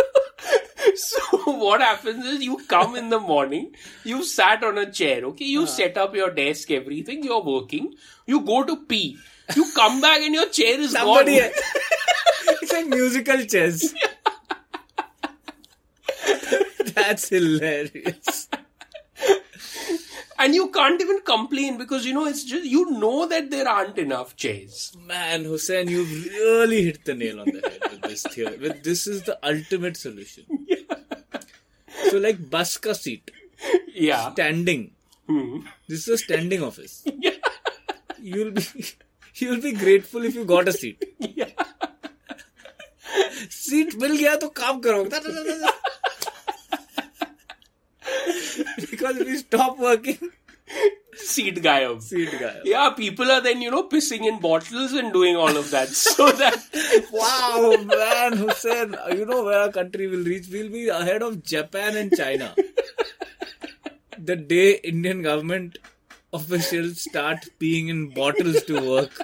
so 0.94 1.20
what 1.53 1.81
happens 1.81 2.24
is 2.27 2.42
you 2.42 2.59
come 2.66 2.96
in 2.96 3.09
the 3.11 3.20
morning, 3.20 3.72
you 4.05 4.24
sat 4.24 4.64
on 4.64 4.79
a 4.79 4.90
chair, 4.90 5.24
okay, 5.27 5.44
you 5.44 5.66
set 5.66 5.96
up 5.96 6.14
your 6.14 6.31
desk, 6.31 6.70
everything, 6.70 7.22
you're 7.22 7.42
working, 7.42 7.94
you 8.27 8.40
go 8.40 8.64
to 8.64 8.85
pee, 8.87 9.16
you 9.57 9.70
come 9.74 10.00
back 10.00 10.20
and 10.20 10.35
your 10.35 10.48
chair 10.48 10.80
is 10.80 10.92
Somebody. 10.92 11.38
gone. 11.40 11.50
it's 12.62 12.72
like 12.72 12.87
musical 12.87 13.44
chairs. 13.44 13.94
That's 16.94 17.28
hilarious. 17.28 18.48
And 20.38 20.54
you 20.54 20.68
can't 20.70 21.00
even 21.00 21.20
complain 21.20 21.78
because 21.78 22.04
you 22.04 22.12
know 22.12 22.26
it's 22.26 22.44
just 22.44 22.64
you 22.64 22.90
know 22.90 23.26
that 23.28 23.50
there 23.50 23.68
aren't 23.68 23.98
enough 23.98 24.37
chairs. 24.37 24.92
Man, 25.00 25.44
Hussein, 25.44 25.88
you've 25.88 26.11
really 26.26 26.85
hit 26.85 27.04
the 27.04 27.14
nail 27.14 27.40
on 27.40 27.46
the 27.46 27.61
head 27.61 27.80
with 27.90 28.02
this 28.02 28.22
theory. 28.24 28.59
With 28.59 28.83
this 28.83 29.07
is 29.07 29.22
the 29.22 29.38
ultimate 29.46 29.96
solution. 29.96 30.44
So, 32.11 32.18
like 32.18 32.50
bus 32.50 32.76
ka 32.78 32.92
seat, 32.92 33.30
Yeah. 33.94 34.33
standing. 34.33 34.90
Hmm. 35.28 35.61
This 35.88 36.07
is 36.09 36.09
a 36.09 36.18
standing 36.18 36.62
office. 36.62 37.04
You'll 38.20 38.50
be 38.50 38.62
you'll 39.36 39.62
be 39.62 39.72
grateful 39.74 40.26
if 40.26 40.36
you 40.36 40.45
got 40.45 40.67
a 40.67 40.74
seat. 40.74 41.04
Seat 43.52 43.93
मिल 44.02 44.15
गया 44.17 44.36
तो 44.41 44.48
काम 44.58 44.80
करो 44.86 45.04
because 48.91 49.17
if 49.24 49.28
you 49.28 49.38
stop 49.38 49.80
working 49.80 50.30
Seat 51.22 51.56
gayab. 51.63 52.02
seat 52.02 52.32
guy 52.39 52.52
Yeah, 52.63 52.91
people 52.91 53.32
are 53.32 53.41
then, 53.41 53.62
you 53.62 53.72
know, 53.72 53.84
pissing 53.93 54.26
in 54.32 54.39
bottles 54.39 54.93
and 54.93 55.12
doing 55.12 55.36
all 55.36 55.58
of 55.62 55.72
that. 55.72 55.89
So 55.89 56.28
that, 56.32 56.60
wow 57.12 57.76
man 57.93 58.38
Hussein 58.38 58.95
you 59.17 59.26
know 59.26 59.43
where 59.43 59.60
our 59.60 59.72
country 59.72 60.08
will 60.08 60.24
reach 60.24 60.48
we'll 60.52 60.69
be 60.78 60.88
ahead 60.89 61.22
of 61.30 61.43
Japan 61.43 61.98
and 62.04 62.15
China 62.15 62.54
the 64.17 64.36
day 64.36 64.67
Indian 64.93 65.22
government 65.22 65.78
officials 66.34 67.02
start 67.02 67.48
peeing 67.60 67.89
in 67.95 68.10
bottles 68.19 68.63
to 68.63 68.82
work 68.89 69.22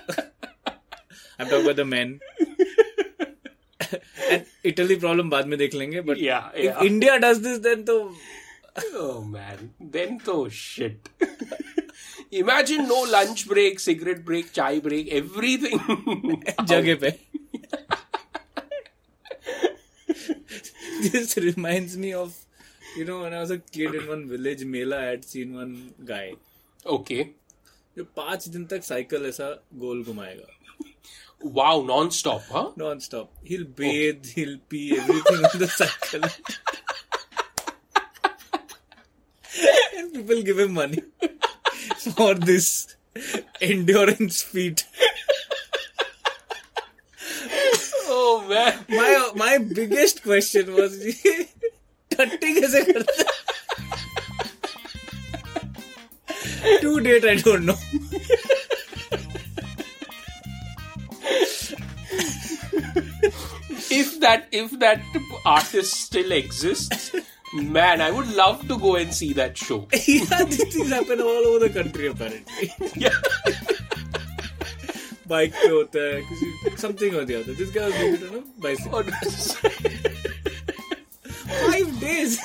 I'm 1.39 1.47
talking 1.49 1.65
about 1.65 1.75
the 1.75 1.85
men 1.85 2.19
and 4.31 4.45
Italy 4.71 4.95
problem 5.05 5.29
बाद 5.29 5.47
में 5.47 5.57
देख 5.59 5.73
लेंगे 5.75 6.01
but 6.09 6.17
Yeah, 6.17 6.49
if 6.55 6.63
yeah. 6.65 6.83
India 6.91 7.19
does 7.25 7.41
this 7.47 7.59
then 7.69 7.83
तो 7.89 7.97
oh 9.01 9.21
man, 9.33 9.73
then 9.79 10.19
so 10.19 10.49
shit. 10.49 11.09
Imagine 12.39 12.87
no 12.87 12.97
lunch 13.11 13.47
break, 13.47 13.79
cigarette 13.79 14.25
break, 14.29 14.51
chai 14.57 14.79
break, 14.87 15.11
everything. 15.19 15.79
जगह 16.71 16.95
पे 17.03 17.13
this 21.11 21.37
reminds 21.37 21.95
me 21.97 22.13
of 22.13 22.35
you 22.97 23.05
know 23.05 23.21
when 23.21 23.33
I 23.33 23.39
was 23.41 23.51
a 23.51 23.59
kid 23.59 23.95
in 24.01 24.07
one 24.07 24.27
village 24.27 24.65
mela 24.65 24.99
I 24.99 25.05
had 25.13 25.25
seen 25.25 25.55
one 25.55 25.73
guy 26.11 26.33
okay 26.86 27.24
जो 27.96 28.04
पाँच 28.16 28.48
दिन 28.48 28.64
तक 28.66 28.84
cycle 28.84 29.26
ऐसा 29.26 29.48
गोल 29.74 30.02
घुमाएगा। 30.04 30.56
Wow 31.54 31.84
non 31.86 32.08
stop 32.18 32.42
हाँ 32.52 32.62
non 32.78 32.98
stop 33.00 33.32
he'll 33.48 33.64
bathe 33.78 34.22
he'll 34.36 34.58
pee 34.70 34.86
everything 34.96 35.44
on 35.44 35.58
the 35.58 35.68
cycle 35.70 36.28
people 40.14 40.42
give 40.42 40.60
him 40.60 40.72
money 40.78 41.00
for 42.10 42.38
this 42.38 42.68
endurance 43.62 44.42
feat 44.52 44.80
my 48.90 49.18
my 49.36 49.58
biggest 49.58 50.22
question 50.22 50.70
was 50.78 50.94
ये 51.06 51.32
टट्टी 52.10 52.52
कैसे 52.60 52.82
करता 52.92 53.12
है? 53.18 53.24
to 56.60 57.00
date, 57.00 57.24
I 57.24 57.36
don't 57.36 57.66
know. 57.66 57.76
if 63.90 64.20
that 64.20 64.48
if 64.52 64.78
that 64.78 65.00
artist 65.44 65.94
still 65.94 66.32
exists, 66.32 67.14
man, 67.54 68.00
I 68.00 68.10
would 68.10 68.28
love 68.34 68.66
to 68.68 68.78
go 68.78 68.96
and 68.96 69.12
see 69.12 69.32
that 69.34 69.56
show. 69.56 69.86
yeah, 70.06 70.44
these 70.44 70.74
things 70.74 70.90
happen 70.90 71.20
all 71.20 71.46
over 71.46 71.66
the 71.66 71.70
country 71.70 72.06
apparently. 72.08 72.72
yeah. 72.94 73.14
Bike 75.26 75.54
hota 75.54 76.22
something 76.76 77.14
or 77.14 77.24
the 77.24 77.36
other. 77.40 77.52
This 77.54 77.70
guy 77.70 77.86
was 77.86 77.94
doing 77.94 78.14
it 78.14 78.22
on 78.28 78.34
a 78.36 78.42
bicycle. 78.60 79.02
Five 81.70 82.00
days. 82.00 82.40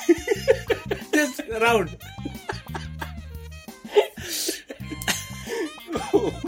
Just 1.12 1.40
around. 1.40 1.96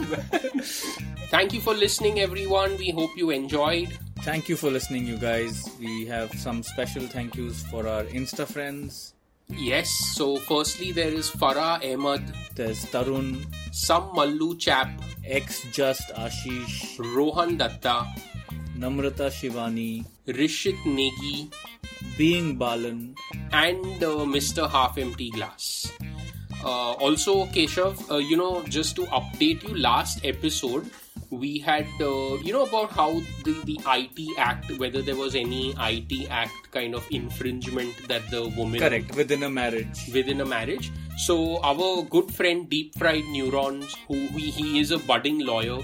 Thank 1.29 1.53
you 1.53 1.61
for 1.61 1.73
listening, 1.73 2.19
everyone. 2.19 2.77
We 2.77 2.89
hope 2.91 3.11
you 3.15 3.29
enjoyed. 3.29 3.89
Thank 4.21 4.49
you 4.49 4.55
for 4.57 4.69
listening, 4.69 5.05
you 5.05 5.17
guys. 5.17 5.69
We 5.79 6.05
have 6.07 6.33
some 6.33 6.63
special 6.63 7.03
thank 7.03 7.35
yous 7.35 7.63
for 7.63 7.87
our 7.87 8.03
Insta 8.05 8.47
friends. 8.47 9.13
Yes, 9.47 9.89
so 10.13 10.37
firstly, 10.37 10.91
there 10.91 11.11
is 11.11 11.29
Farah 11.29 11.81
Ahmad, 11.81 12.21
There's 12.55 12.85
Tarun, 12.85 13.45
some 13.71 14.09
Mallu 14.13 14.59
chap, 14.59 14.89
ex 15.25 15.63
Just 15.71 16.09
Ashish, 16.13 16.99
Rohan 17.15 17.57
Datta, 17.57 18.05
Namrata 18.77 19.29
Shivani, 19.33 20.05
Rishit 20.27 20.77
Negi, 20.85 21.51
Being 22.17 22.57
Balan, 22.57 23.15
and 23.51 24.03
uh, 24.03 24.25
Mr. 24.25 24.69
Half 24.69 24.97
Empty 24.97 25.31
Glass. 25.31 25.91
Uh, 26.63 26.93
also, 26.93 27.45
Keshav, 27.47 28.09
uh, 28.11 28.17
you 28.17 28.35
know, 28.37 28.63
just 28.63 28.95
to 28.97 29.03
update 29.07 29.63
you, 29.67 29.75
last 29.77 30.25
episode 30.25 30.89
we 31.31 31.59
had, 31.59 31.85
uh, 32.01 32.35
you 32.41 32.51
know, 32.51 32.63
about 32.63 32.89
how 32.91 33.13
the, 33.43 33.53
the 33.65 33.79
IT 33.85 34.37
Act, 34.37 34.71
whether 34.79 35.01
there 35.01 35.15
was 35.15 35.35
any 35.35 35.73
IT 35.77 36.27
Act 36.29 36.71
kind 36.71 36.95
of 36.95 37.05
infringement 37.11 37.95
that 38.07 38.27
the 38.31 38.47
woman. 38.57 38.79
correct, 38.79 39.15
within 39.15 39.43
a 39.43 39.49
marriage. 39.49 40.09
Within 40.13 40.41
a 40.41 40.45
marriage. 40.45 40.91
So, 41.17 41.61
our 41.61 42.01
good 42.03 42.33
friend 42.33 42.67
Deep 42.69 42.97
Fried 42.97 43.25
Neurons, 43.25 43.95
who 44.07 44.15
he, 44.15 44.49
he 44.49 44.79
is 44.79 44.91
a 44.91 44.99
budding 44.99 45.39
lawyer, 45.45 45.79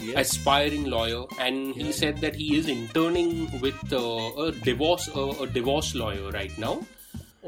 Yes. 0.00 0.30
aspiring 0.30 0.84
lawyer, 0.84 1.24
and 1.40 1.74
he 1.74 1.90
said 1.90 2.18
that 2.20 2.36
he 2.36 2.56
is 2.56 2.68
interning 2.68 3.60
with 3.60 3.74
uh, 3.92 4.30
a 4.46 4.52
divorce 4.52 5.08
uh, 5.14 5.34
a 5.42 5.46
divorce 5.46 5.94
lawyer 5.96 6.30
right 6.30 6.56
now. 6.56 6.80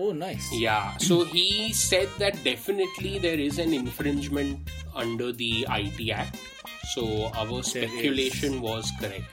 Oh, 0.02 0.12
nice. 0.12 0.46
Yeah, 0.50 0.96
so 0.96 1.24
he 1.24 1.72
said 1.74 2.08
that 2.18 2.42
definitely 2.42 3.18
there 3.18 3.38
is 3.38 3.58
an 3.58 3.74
infringement 3.74 4.70
under 4.94 5.30
the 5.30 5.66
IT 5.68 6.10
Act. 6.10 6.36
So 6.94 7.30
our 7.36 7.62
speculation 7.62 8.62
was 8.62 8.90
correct. 8.98 9.24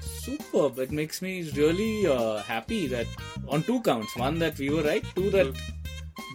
Superb. 0.00 0.78
It 0.78 0.92
makes 0.92 1.20
me 1.22 1.50
really 1.56 2.06
uh, 2.06 2.38
happy 2.42 2.86
that 2.86 3.06
on 3.48 3.64
two 3.64 3.80
counts. 3.82 4.14
One, 4.16 4.38
that 4.38 4.56
we 4.58 4.70
were 4.70 4.82
right. 4.82 5.04
Two, 5.16 5.30
that 5.30 5.52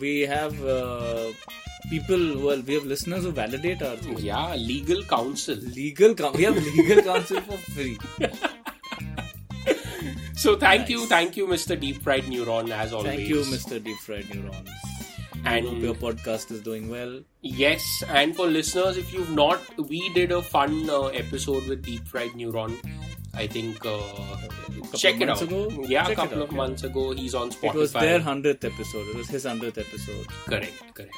we 0.01 0.21
have 0.21 0.53
uh, 0.65 1.31
people, 1.89 2.19
well, 2.45 2.61
we 2.61 2.73
have 2.73 2.85
listeners 2.85 3.23
who 3.23 3.31
validate 3.31 3.81
our 3.81 3.95
Yeah, 4.19 4.53
legal 4.55 5.01
counsel. 5.03 5.55
legal. 5.55 6.13
coun 6.13 6.33
we 6.33 6.43
have 6.43 6.57
legal 6.75 7.01
counsel 7.03 7.39
for 7.41 7.57
free. 7.71 7.97
So 10.41 10.55
thank 10.55 10.89
you, 10.89 11.05
thank 11.05 11.37
you, 11.37 11.45
Mr. 11.45 11.79
Deep 11.79 12.01
Fried 12.01 12.23
Neuron, 12.23 12.71
as 12.71 12.93
always. 12.93 13.09
Thank 13.09 13.29
you, 13.29 13.41
Mr. 13.41 13.83
Deep 13.83 13.97
Fried 13.97 14.27
Neurons. 14.33 14.69
I 15.45 15.59
hope 15.59 15.77
your 15.77 15.93
podcast 15.93 16.49
is 16.49 16.61
doing 16.61 16.89
well. 16.89 17.19
yes, 17.41 17.83
and 18.09 18.35
for 18.35 18.47
listeners, 18.47 18.97
if 18.97 19.13
you've 19.13 19.29
not, 19.29 19.61
we 19.77 20.09
did 20.15 20.31
a 20.31 20.41
fun 20.41 20.89
uh, 20.89 21.01
episode 21.09 21.67
with 21.67 21.83
Deep 21.83 22.07
Fried 22.07 22.31
Neuron. 22.31 22.75
I 23.35 23.45
think 23.45 23.85
uh, 23.85 23.99
check 24.95 25.21
it 25.21 25.29
out. 25.29 25.43
ago? 25.43 25.69
Yeah, 25.87 26.07
a 26.07 26.15
couple 26.15 26.39
out, 26.39 26.45
of 26.45 26.51
yeah. 26.51 26.57
months 26.57 26.83
ago. 26.85 27.11
He's 27.11 27.35
on 27.35 27.51
Spotify. 27.51 27.75
It 27.75 27.77
was 27.77 27.93
their 27.93 28.19
hundredth 28.19 28.65
episode. 28.65 29.09
It 29.09 29.17
was 29.17 29.27
his 29.27 29.45
hundredth 29.45 29.77
episode. 29.77 30.27
Correct, 30.45 30.73
correct. 30.95 31.13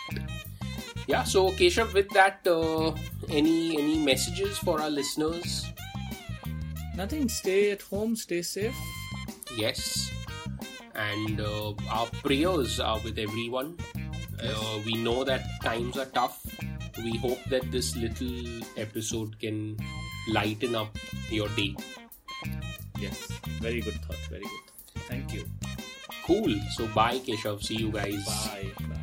Yeah, 1.07 1.23
so 1.23 1.49
Keshav, 1.51 1.93
with 1.93 2.09
that, 2.09 2.45
uh, 2.45 2.91
any 3.29 3.77
any 3.77 4.03
messages 4.03 4.57
for 4.57 4.81
our 4.81 4.89
listeners? 4.89 5.65
Nothing. 6.97 7.29
Stay 7.29 7.71
at 7.71 7.81
home. 7.83 8.17
Stay 8.17 8.41
safe. 8.41 8.75
Yes, 9.57 10.11
and 10.95 11.39
uh, 11.39 11.73
our 11.89 12.07
prayers 12.23 12.79
are 12.79 12.99
with 13.03 13.19
everyone. 13.19 13.77
Uh, 14.41 14.79
we 14.85 14.93
know 14.95 15.23
that 15.23 15.43
times 15.61 15.97
are 15.97 16.05
tough. 16.05 16.45
We 17.03 17.17
hope 17.17 17.43
that 17.49 17.71
this 17.71 17.95
little 17.95 18.61
episode 18.77 19.39
can 19.39 19.77
lighten 20.29 20.75
up 20.75 20.97
your 21.29 21.47
day. 21.49 21.75
Yes. 22.99 23.27
Very 23.61 23.81
good 23.81 23.95
thought. 24.05 24.17
Very 24.29 24.43
good. 24.43 24.65
Thought. 24.93 25.03
Thank 25.07 25.33
you. 25.33 25.45
Cool. 26.25 26.55
So 26.75 26.87
bye, 26.87 27.19
Keshav. 27.19 27.63
See 27.63 27.75
you 27.75 27.91
guys. 27.91 28.25
Bye. 28.25 28.71
Bye. 28.79 29.02